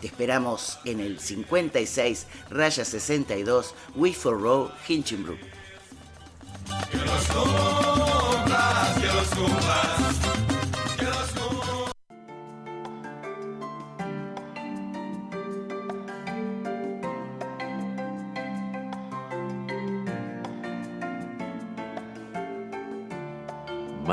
Te 0.00 0.06
esperamos 0.06 0.78
en 0.84 1.00
el 1.00 1.18
56 1.18 2.28
raya 2.48 2.84
62 2.84 3.74
Whitford 3.96 4.40
Road, 4.40 4.70
Hinchinbrook. 4.86 5.40
Que 6.92 6.96
los 6.98 7.26
cumplas, 7.26 8.98
que 9.00 9.06
los 9.06 9.28
cumplas, 9.28 10.25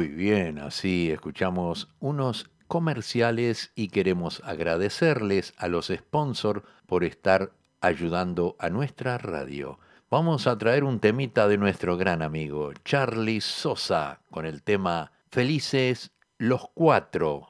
Muy 0.00 0.08
bien, 0.08 0.58
así 0.58 1.10
escuchamos 1.10 1.94
unos 2.00 2.48
comerciales 2.68 3.70
y 3.74 3.88
queremos 3.88 4.40
agradecerles 4.46 5.52
a 5.58 5.68
los 5.68 5.88
sponsors 5.88 6.62
por 6.86 7.04
estar 7.04 7.52
ayudando 7.82 8.56
a 8.58 8.70
nuestra 8.70 9.18
radio. 9.18 9.78
Vamos 10.10 10.46
a 10.46 10.56
traer 10.56 10.84
un 10.84 11.00
temita 11.00 11.48
de 11.48 11.58
nuestro 11.58 11.98
gran 11.98 12.22
amigo 12.22 12.72
Charlie 12.82 13.42
Sosa 13.42 14.22
con 14.30 14.46
el 14.46 14.62
tema 14.62 15.12
Felices 15.30 16.12
los 16.38 16.70
Cuatro. 16.72 17.49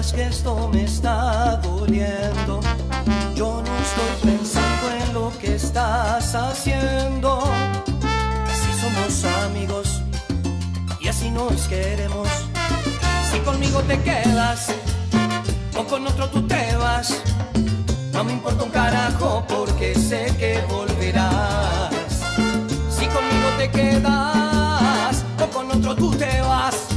Que 0.00 0.22
esto 0.22 0.70
me 0.72 0.84
está 0.84 1.56
doliendo. 1.62 2.60
Yo 3.34 3.62
no 3.62 3.72
estoy 3.86 4.32
pensando 4.32 4.90
en 4.98 5.12
lo 5.12 5.30
que 5.38 5.56
estás 5.56 6.34
haciendo. 6.34 7.42
Así 8.50 8.70
somos 8.80 9.24
amigos 9.44 10.02
y 11.00 11.08
así 11.08 11.30
nos 11.30 11.68
queremos. 11.68 12.28
Si 13.30 13.40
conmigo 13.40 13.80
te 13.80 14.00
quedas 14.00 14.72
o 15.76 15.84
con 15.84 16.06
otro 16.06 16.30
tú 16.30 16.46
te 16.46 16.74
vas, 16.76 17.22
no 18.14 18.24
me 18.24 18.32
importa 18.32 18.64
un 18.64 18.70
carajo 18.70 19.44
porque 19.48 19.94
sé 19.94 20.34
que 20.38 20.62
volverás. 20.66 21.90
Si 22.88 23.04
conmigo 23.04 23.48
te 23.58 23.70
quedas 23.70 25.24
o 25.38 25.46
con 25.50 25.70
otro 25.70 25.94
tú 25.94 26.10
te 26.12 26.40
vas, 26.40 26.89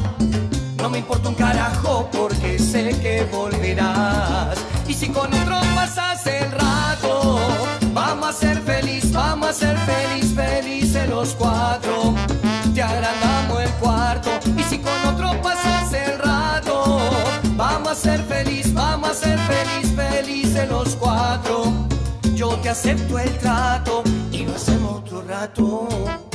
me 0.94 1.00
importa 1.00 1.30
un 1.30 1.36
carajo 1.36 2.08
porque 2.12 2.60
sé 2.60 2.90
que 3.02 3.26
volverás. 3.32 4.56
Y 4.88 4.94
si 4.94 5.10
con 5.10 5.34
otro 5.34 5.60
pasas 5.74 6.26
el 6.28 6.52
rato, 6.52 7.40
vamos 7.94 8.30
a 8.30 8.34
ser 8.34 8.62
feliz, 8.62 9.12
vamos 9.12 9.50
a 9.50 9.54
ser 9.54 9.76
feliz, 9.80 10.36
felices 10.36 11.10
los 11.10 11.34
cuatro. 11.34 12.14
Te 12.76 12.84
agrandamos 12.84 13.62
el 13.64 13.72
cuarto. 13.82 14.30
Y 14.56 14.62
si 14.62 14.78
con 14.78 15.06
otro 15.08 15.42
pasas 15.42 15.92
el 15.94 16.20
rato, 16.20 17.00
vamos 17.56 17.90
a 17.90 17.96
ser 17.96 18.22
feliz, 18.26 18.72
vamos 18.72 19.10
a 19.10 19.14
ser 19.16 19.40
feliz, 19.40 19.96
felices 19.96 20.70
los 20.70 20.96
cuatro. 20.96 21.74
Yo 22.36 22.50
te 22.58 22.70
acepto 22.70 23.18
el 23.18 23.36
trato 23.40 24.04
y 24.32 24.46
lo 24.46 24.56
hacemos 24.56 25.00
otro 25.00 25.24
rato. 25.24 26.33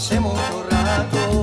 Hacemos 0.00 0.32
otro 0.32 0.64
rato. 0.70 1.42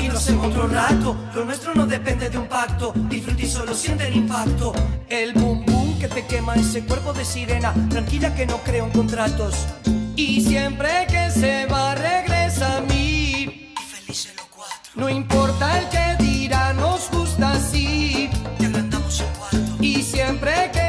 Y 0.00 0.08
lo 0.08 0.18
hacemos 0.18 0.46
otro 0.46 0.68
rato, 0.68 1.16
lo 1.34 1.44
nuestro 1.44 1.74
no 1.74 1.84
depende 1.84 2.30
de 2.30 2.38
un 2.38 2.46
pacto, 2.46 2.92
disfruta 2.94 3.42
y 3.42 3.48
solo 3.48 3.74
siente 3.74 4.06
el 4.06 4.16
impacto. 4.16 4.72
El 5.08 5.32
boom 5.32 5.66
boom 5.66 5.98
que 5.98 6.06
te 6.06 6.24
quema 6.26 6.54
ese 6.54 6.84
cuerpo 6.84 7.12
de 7.12 7.24
sirena, 7.24 7.74
tranquila 7.90 8.32
que 8.36 8.46
no 8.46 8.58
creo 8.58 8.84
en 8.84 8.92
contratos. 8.92 9.54
Y 10.14 10.42
siempre 10.42 11.08
que 11.08 11.30
se 11.32 11.66
va 11.66 11.96
regresa 11.96 12.76
a 12.76 12.80
mí, 12.82 13.72
y 13.74 13.84
felices 13.94 14.34
los 14.36 14.46
cuatro. 14.46 14.92
No 14.94 15.08
importa 15.08 15.80
el 15.80 15.88
que 15.88 16.22
dirá, 16.22 16.72
nos 16.72 17.10
gusta 17.10 17.50
así, 17.50 18.30
y 18.60 18.64
agrandamos 18.64 19.20
el 19.20 19.26
cuarto. 19.26 19.76
Y 19.80 20.04
siempre 20.04 20.70
que 20.72 20.87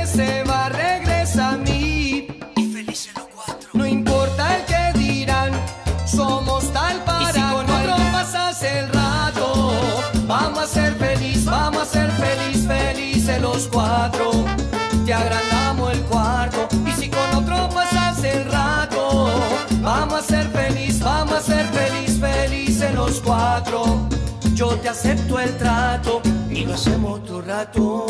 los 13.37 13.67
cuatro. 13.67 14.31
Te 15.05 15.13
agrandamos 15.13 15.91
el 15.91 16.01
cuarto 16.03 16.67
y 16.87 16.91
si 16.91 17.09
con 17.09 17.35
otro 17.35 17.69
pasas 17.69 18.23
el 18.23 18.45
rato, 18.45 19.27
vamos 19.81 20.19
a 20.19 20.23
ser 20.23 20.47
feliz, 20.49 20.99
vamos 20.99 21.33
a 21.33 21.41
ser 21.41 21.65
feliz, 21.67 22.19
felices 22.19 22.93
los 22.95 23.19
cuatro. 23.21 24.07
Yo 24.53 24.75
te 24.77 24.89
acepto 24.89 25.39
el 25.39 25.55
trato 25.57 26.21
y 26.49 26.65
lo 26.65 26.73
hacemos 26.73 27.19
otro 27.19 27.41
rato, 27.41 28.05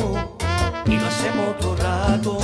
y 0.85 0.97
lo 0.97 1.07
hacemos 1.07 1.49
otro 1.55 1.75
rato, 1.75 2.37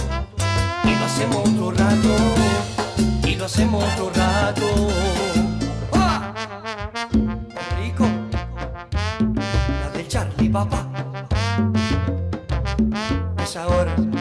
y 0.84 0.96
lo 0.96 1.06
hacemos 1.06 1.50
otro 1.50 1.72
rato, 1.72 3.28
y 3.28 3.36
lo 3.36 3.46
hacemos 3.46 3.84
otro 3.84 4.12
rato. 4.16 4.68
¡Ah! 5.94 6.34
Rico, 7.80 8.06
la 9.82 9.90
del 9.98 10.08
Charlie, 10.08 10.50
papá. 10.50 10.85
Es 13.56 14.15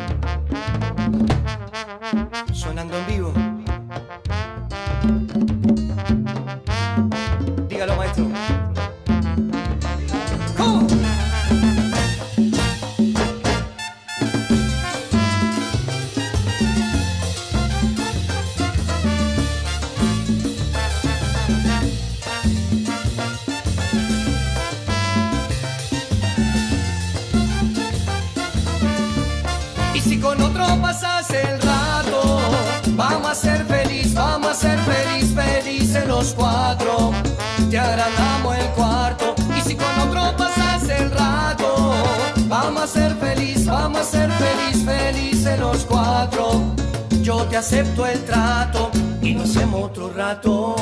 Yo 47.25 47.43
te 47.47 47.57
acepto 47.57 48.07
el 48.07 48.23
trato 48.27 48.91
y 49.23 49.33
lo 49.33 49.45
hacemos 49.45 49.85
otro 49.85 50.13
rato. 50.13 50.77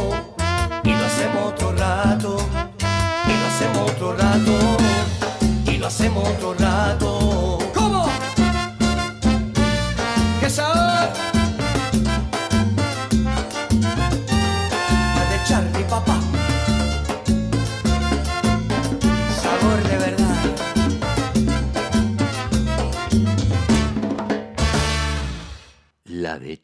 Y 0.83 0.91
lo 0.91 1.05
hacemos 1.07 1.53
otro 1.53 1.71
rato. 1.71 2.37
Y 3.29 3.39
lo 3.39 3.47
hacemos 3.47 3.91
otro 3.93 4.17
rato. 4.17 4.77
Y 5.73 5.77
lo 5.77 5.87
hacemos 5.87 6.29
otro 6.29 6.55
rato. 6.55 7.12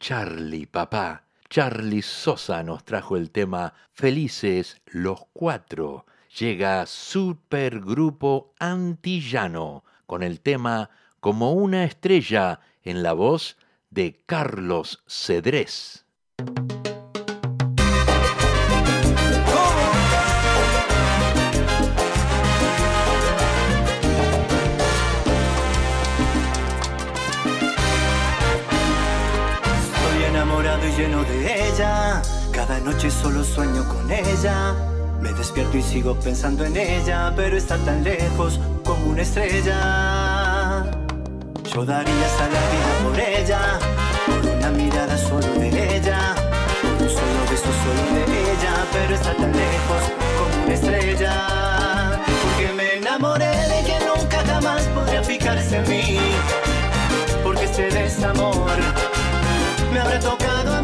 Charlie, 0.09 0.65
papá. 0.65 1.27
Charlie 1.51 2.01
Sosa 2.01 2.63
nos 2.63 2.83
trajo 2.83 3.15
el 3.15 3.29
tema 3.29 3.75
Felices 3.93 4.81
los 4.87 5.27
Cuatro. 5.33 6.07
Llega 6.39 6.87
Supergrupo 6.87 8.55
Antillano 8.57 9.83
con 10.07 10.23
el 10.23 10.41
tema 10.41 10.89
Como 11.19 11.51
una 11.51 11.83
estrella 11.83 12.59
en 12.81 13.03
la 13.03 13.13
voz 13.13 13.55
de 13.91 14.23
Carlos 14.25 15.03
Cedrés. 15.07 16.07
Noche 32.91 33.11
solo 33.11 33.43
sueño 33.43 33.83
con 33.87 34.11
ella. 34.11 34.73
Me 35.21 35.31
despierto 35.33 35.77
y 35.77 35.83
sigo 35.83 36.15
pensando 36.15 36.65
en 36.65 36.75
ella, 36.75 37.31
pero 37.35 37.55
está 37.55 37.77
tan 37.77 38.03
lejos 38.03 38.59
como 38.83 39.11
una 39.11 39.21
estrella. 39.21 40.85
Yo 41.71 41.85
daría 41.85 42.25
hasta 42.25 42.45
la 42.55 42.61
vida 42.73 42.91
por 43.03 43.19
ella, 43.19 43.61
por 44.25 44.51
una 44.55 44.69
mirada 44.71 45.15
solo 45.17 45.47
de 45.59 45.97
ella, 45.97 46.33
por 46.81 46.93
un 47.05 47.09
solo 47.09 47.41
beso 47.51 47.71
solo 47.83 48.03
de 48.15 48.23
ella, 48.53 48.73
pero 48.91 49.13
está 49.13 49.33
tan 49.35 49.51
lejos 49.51 50.03
como 50.37 50.63
una 50.63 50.73
estrella. 50.73 51.35
Porque 52.43 52.73
me 52.73 52.95
enamoré 52.95 53.55
de 53.73 53.83
quien 53.85 54.01
nunca 54.07 54.39
jamás 54.47 54.81
podría 54.95 55.23
fijarse 55.23 55.77
en 55.77 55.89
mí, 55.89 56.17
porque 57.43 57.65
este 57.65 57.91
desamor 57.91 58.79
me 59.93 59.99
habrá 59.99 60.19
tocado 60.19 60.78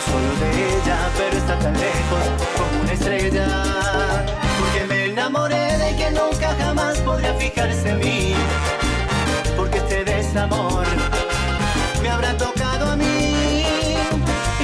solo 0.00 0.34
de 0.40 0.50
ella 0.76 0.98
pero 1.16 1.36
está 1.36 1.58
tan 1.58 1.74
lejos 1.74 2.24
como 2.56 2.80
una 2.82 2.92
estrella. 2.92 3.46
Porque 4.58 4.86
me 4.88 5.04
enamoré 5.06 5.78
de 5.78 5.96
que 5.96 6.10
nunca 6.10 6.54
jamás 6.58 6.98
podría 6.98 7.34
fijarse 7.34 7.90
en 7.90 7.98
mí. 7.98 8.34
Porque 9.56 9.78
este 9.78 10.04
desamor 10.04 10.86
me 12.02 12.08
habrá 12.08 12.36
tocado 12.36 12.92
a 12.92 12.96
mí. 12.96 13.64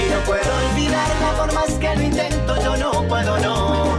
Y 0.01 0.11
no 0.13 0.19
puedo 0.25 0.51
olvidarla 0.71 1.33
por 1.39 1.53
más 1.53 1.71
que 1.81 1.95
lo 1.95 2.03
intento 2.03 2.63
yo 2.63 2.77
no 2.77 2.93
puedo 3.09 3.39
no 3.39 3.96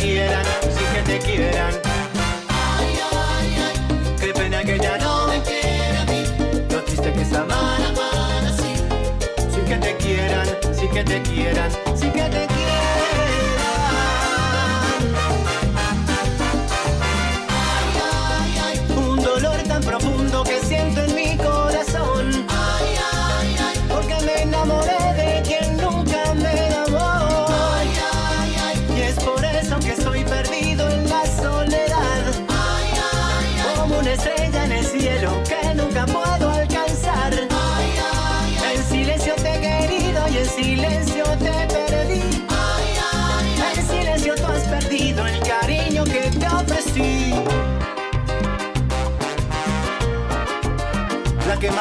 quieran 0.00 0.44
sin 0.62 0.86
que 0.94 1.02
te 1.02 1.18
quieran. 1.18 1.74
Ay 2.48 2.98
ay 3.12 3.56
ay 3.66 4.16
qué 4.20 4.32
pena 4.32 4.64
que 4.64 4.74
ella 4.76 4.98
no 4.98 5.28
me 5.28 5.40
quiere 5.42 5.98
a 5.98 6.04
mí. 6.06 6.22
Lo 6.70 6.82
triste 6.84 7.12
que 7.12 7.22
es 7.22 7.32
amar 7.32 7.80
amar 7.82 8.44
así 8.46 8.74
sin 9.52 9.64
que 9.64 9.76
te 9.76 9.96
quieran, 9.96 10.48
sin 10.74 10.90
que 10.90 11.04
te 11.04 11.22
quieran. 11.22 11.89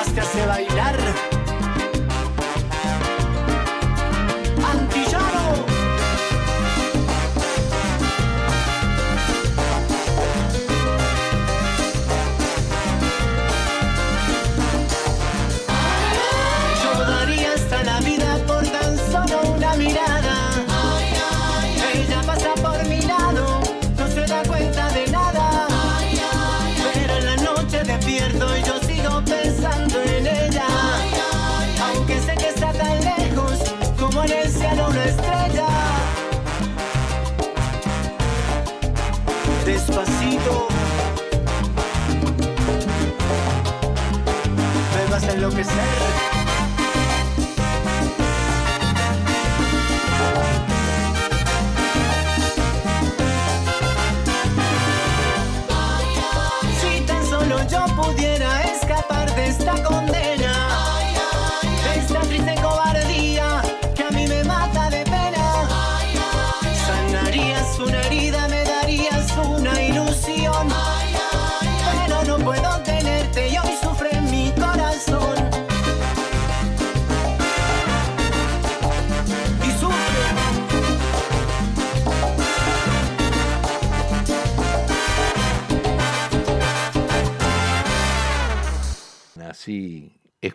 llegaste 0.10 0.42
a 0.42 0.69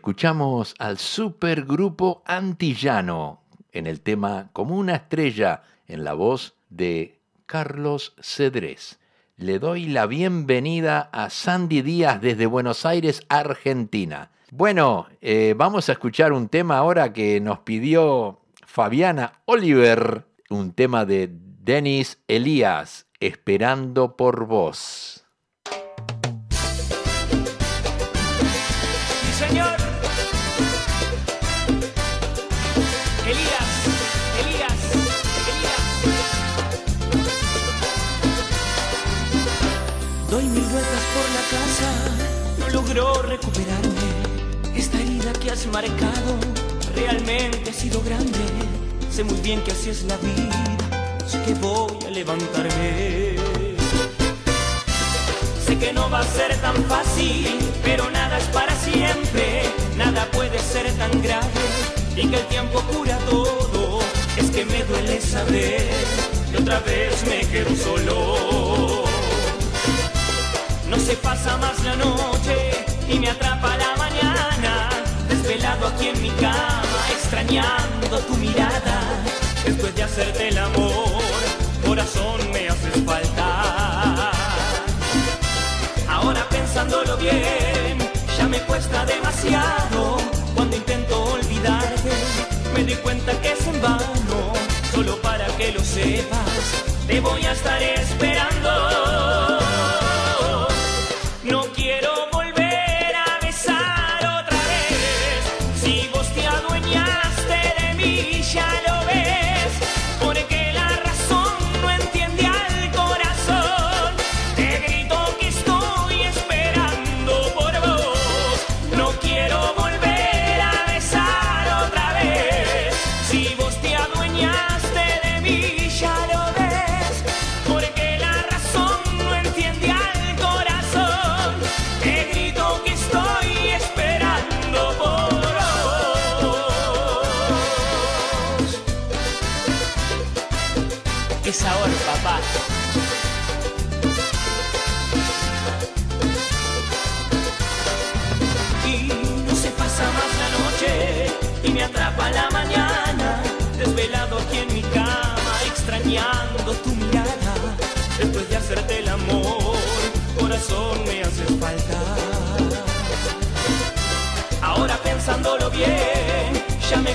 escuchamos 0.04 0.74
al 0.78 0.98
supergrupo 0.98 2.22
antillano 2.26 3.40
en 3.72 3.86
el 3.86 4.02
tema 4.02 4.50
Como 4.52 4.76
una 4.76 4.96
estrella 4.96 5.62
en 5.88 6.04
la 6.04 6.12
voz 6.12 6.56
de 6.68 7.22
Carlos 7.46 8.14
Cedrés. 8.20 9.00
Le 9.38 9.58
doy 9.58 9.86
la 9.86 10.04
bienvenida 10.04 11.08
a 11.10 11.30
Sandy 11.30 11.80
Díaz 11.80 12.20
desde 12.20 12.44
Buenos 12.44 12.84
Aires, 12.84 13.22
Argentina. 13.30 14.30
Bueno, 14.50 15.06
eh, 15.22 15.54
vamos 15.56 15.88
a 15.88 15.92
escuchar 15.92 16.34
un 16.34 16.50
tema 16.50 16.76
ahora 16.76 17.14
que 17.14 17.40
nos 17.40 17.60
pidió 17.60 18.40
Fabiana 18.66 19.40
Oliver, 19.46 20.26
un 20.50 20.74
tema 20.74 21.06
de 21.06 21.30
Denis 21.32 22.18
Elías, 22.28 23.06
Esperando 23.20 24.18
por 24.18 24.44
vos. 24.44 25.13
Has 45.54 45.66
marcado 45.66 46.36
realmente 46.96 47.70
ha 47.70 47.72
sido 47.72 48.02
grande. 48.02 48.44
Sé 49.08 49.22
muy 49.22 49.40
bien 49.40 49.62
que 49.62 49.70
así 49.70 49.90
es 49.90 50.02
la 50.02 50.16
vida, 50.16 50.64
sé 51.26 51.40
que 51.44 51.54
voy 51.54 51.92
a 52.06 52.10
levantarme. 52.10 53.36
Sé 55.64 55.78
que 55.78 55.92
no 55.92 56.10
va 56.10 56.20
a 56.20 56.24
ser 56.24 56.56
tan 56.60 56.74
fácil, 56.86 57.56
pero 57.84 58.10
nada 58.10 58.36
es 58.38 58.46
para 58.46 58.74
siempre, 58.74 59.62
nada 59.96 60.28
puede 60.32 60.58
ser 60.58 60.90
tan 60.98 61.22
grave 61.22 61.64
y 62.16 62.26
que 62.28 62.36
el 62.36 62.46
tiempo 62.46 62.80
cura 62.92 63.16
todo. 63.30 64.00
Es 64.36 64.50
que 64.50 64.64
me 64.64 64.82
duele 64.82 65.20
saber 65.20 65.88
que 66.50 66.56
otra 66.58 66.80
vez 66.80 67.24
me 67.28 67.40
quedo 67.46 67.76
solo. 67.76 69.04
No 70.90 70.98
se 70.98 71.14
pasa 71.14 71.56
más 71.58 71.84
la 71.84 71.94
noche 71.94 72.56
y 73.08 73.20
me 73.20 73.30
atrapa 73.30 73.76
la 73.76 73.94
mañana, 73.96 74.53
desvelado 75.54 75.86
aquí 75.86 76.08
en 76.08 76.20
mi 76.20 76.30
cama, 76.30 76.82
extrañando 77.12 78.18
tu 78.26 78.36
mirada. 78.36 79.00
Después 79.64 79.94
de 79.94 80.02
hacerte 80.02 80.48
el 80.48 80.58
amor, 80.58 81.22
corazón 81.86 82.40
me 82.52 82.68
haces 82.68 83.04
falta. 83.04 84.32
Ahora 86.08 86.44
pensándolo 86.48 87.16
bien, 87.18 87.98
ya 88.36 88.48
me 88.48 88.58
cuesta 88.62 89.04
demasiado. 89.06 90.18
Cuando 90.56 90.76
intento 90.76 91.22
olvidarte, 91.22 92.10
me 92.74 92.84
doy 92.84 92.96
cuenta 92.96 93.32
que 93.40 93.52
es 93.52 93.66
en 93.66 93.80
vano. 93.80 94.52
Solo 94.92 95.16
para 95.22 95.46
que 95.56 95.72
lo 95.72 95.80
sepas, 95.80 96.84
te 97.06 97.20
voy 97.20 97.44
a 97.44 97.52
estar 97.52 97.80
esperando. 97.82 99.03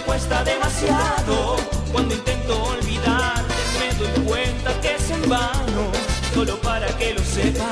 Cuesta 0.06 0.44
demasiado. 0.44 1.58
Cuando 1.92 2.14
intento 2.14 2.64
olvidarte, 2.64 3.54
me 3.80 3.94
doy 3.96 4.26
cuenta 4.26 4.82
que 4.82 4.96
es 4.96 5.12
en 5.12 5.30
vano. 5.30 5.92
Solo 6.34 6.60
para 6.62 6.88
que 6.98 7.14
lo 7.14 7.24
sepas, 7.24 7.68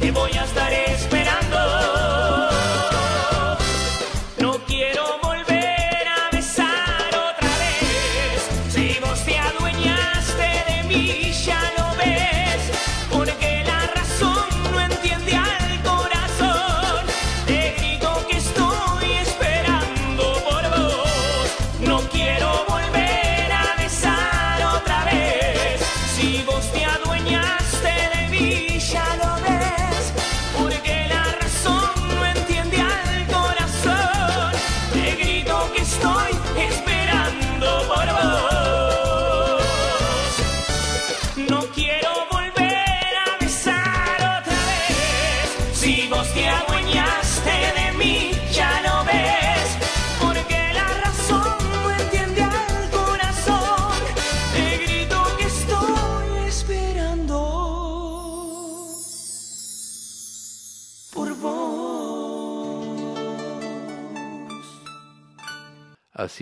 te 0.00 0.10
voy 0.10 0.32
a 0.32 0.44
estar 0.44 0.72
esperando. 0.72 1.19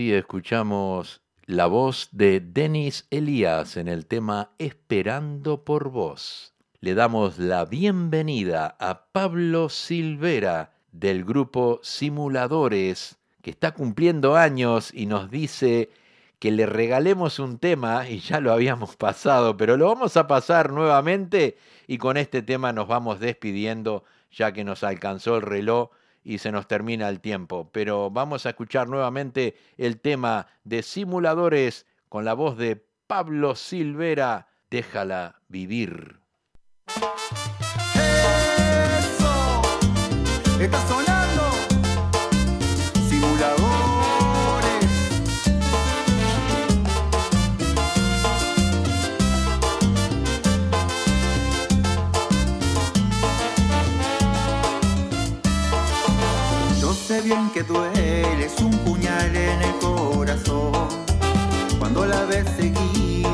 escuchamos 0.06 1.22
la 1.46 1.66
voz 1.66 2.08
de 2.12 2.38
Denis 2.38 3.08
Elías 3.10 3.76
en 3.76 3.88
el 3.88 4.06
tema 4.06 4.52
Esperando 4.58 5.64
por 5.64 5.90
vos. 5.90 6.54
Le 6.80 6.94
damos 6.94 7.38
la 7.38 7.64
bienvenida 7.64 8.76
a 8.78 9.06
Pablo 9.10 9.68
Silvera 9.68 10.72
del 10.92 11.24
grupo 11.24 11.80
Simuladores, 11.82 13.18
que 13.42 13.50
está 13.50 13.72
cumpliendo 13.72 14.36
años 14.36 14.94
y 14.94 15.06
nos 15.06 15.32
dice 15.32 15.90
que 16.38 16.52
le 16.52 16.66
regalemos 16.66 17.40
un 17.40 17.58
tema, 17.58 18.08
y 18.08 18.20
ya 18.20 18.38
lo 18.38 18.52
habíamos 18.52 18.94
pasado, 18.96 19.56
pero 19.56 19.76
lo 19.76 19.86
vamos 19.86 20.16
a 20.16 20.28
pasar 20.28 20.72
nuevamente 20.72 21.58
y 21.88 21.98
con 21.98 22.16
este 22.16 22.42
tema 22.42 22.72
nos 22.72 22.86
vamos 22.86 23.18
despidiendo 23.18 24.04
ya 24.30 24.52
que 24.52 24.62
nos 24.62 24.84
alcanzó 24.84 25.36
el 25.36 25.42
reloj 25.42 25.90
y 26.28 26.36
se 26.36 26.52
nos 26.52 26.68
termina 26.68 27.08
el 27.08 27.20
tiempo. 27.20 27.70
Pero 27.72 28.10
vamos 28.10 28.44
a 28.44 28.50
escuchar 28.50 28.86
nuevamente 28.86 29.56
el 29.78 29.98
tema 29.98 30.46
de 30.62 30.82
Simuladores 30.82 31.86
con 32.10 32.26
la 32.26 32.34
voz 32.34 32.58
de 32.58 32.84
Pablo 33.06 33.54
Silvera. 33.54 34.48
Déjala 34.68 35.40
vivir. 35.48 36.20
bien 57.20 57.50
que 57.50 57.62
duele, 57.62 58.44
es 58.44 58.58
un 58.60 58.70
puñal 58.78 59.34
en 59.34 59.62
el 59.62 59.74
corazón. 59.78 60.88
Cuando 61.78 62.06
la 62.06 62.24
ves 62.24 62.46
seguir 62.56 63.26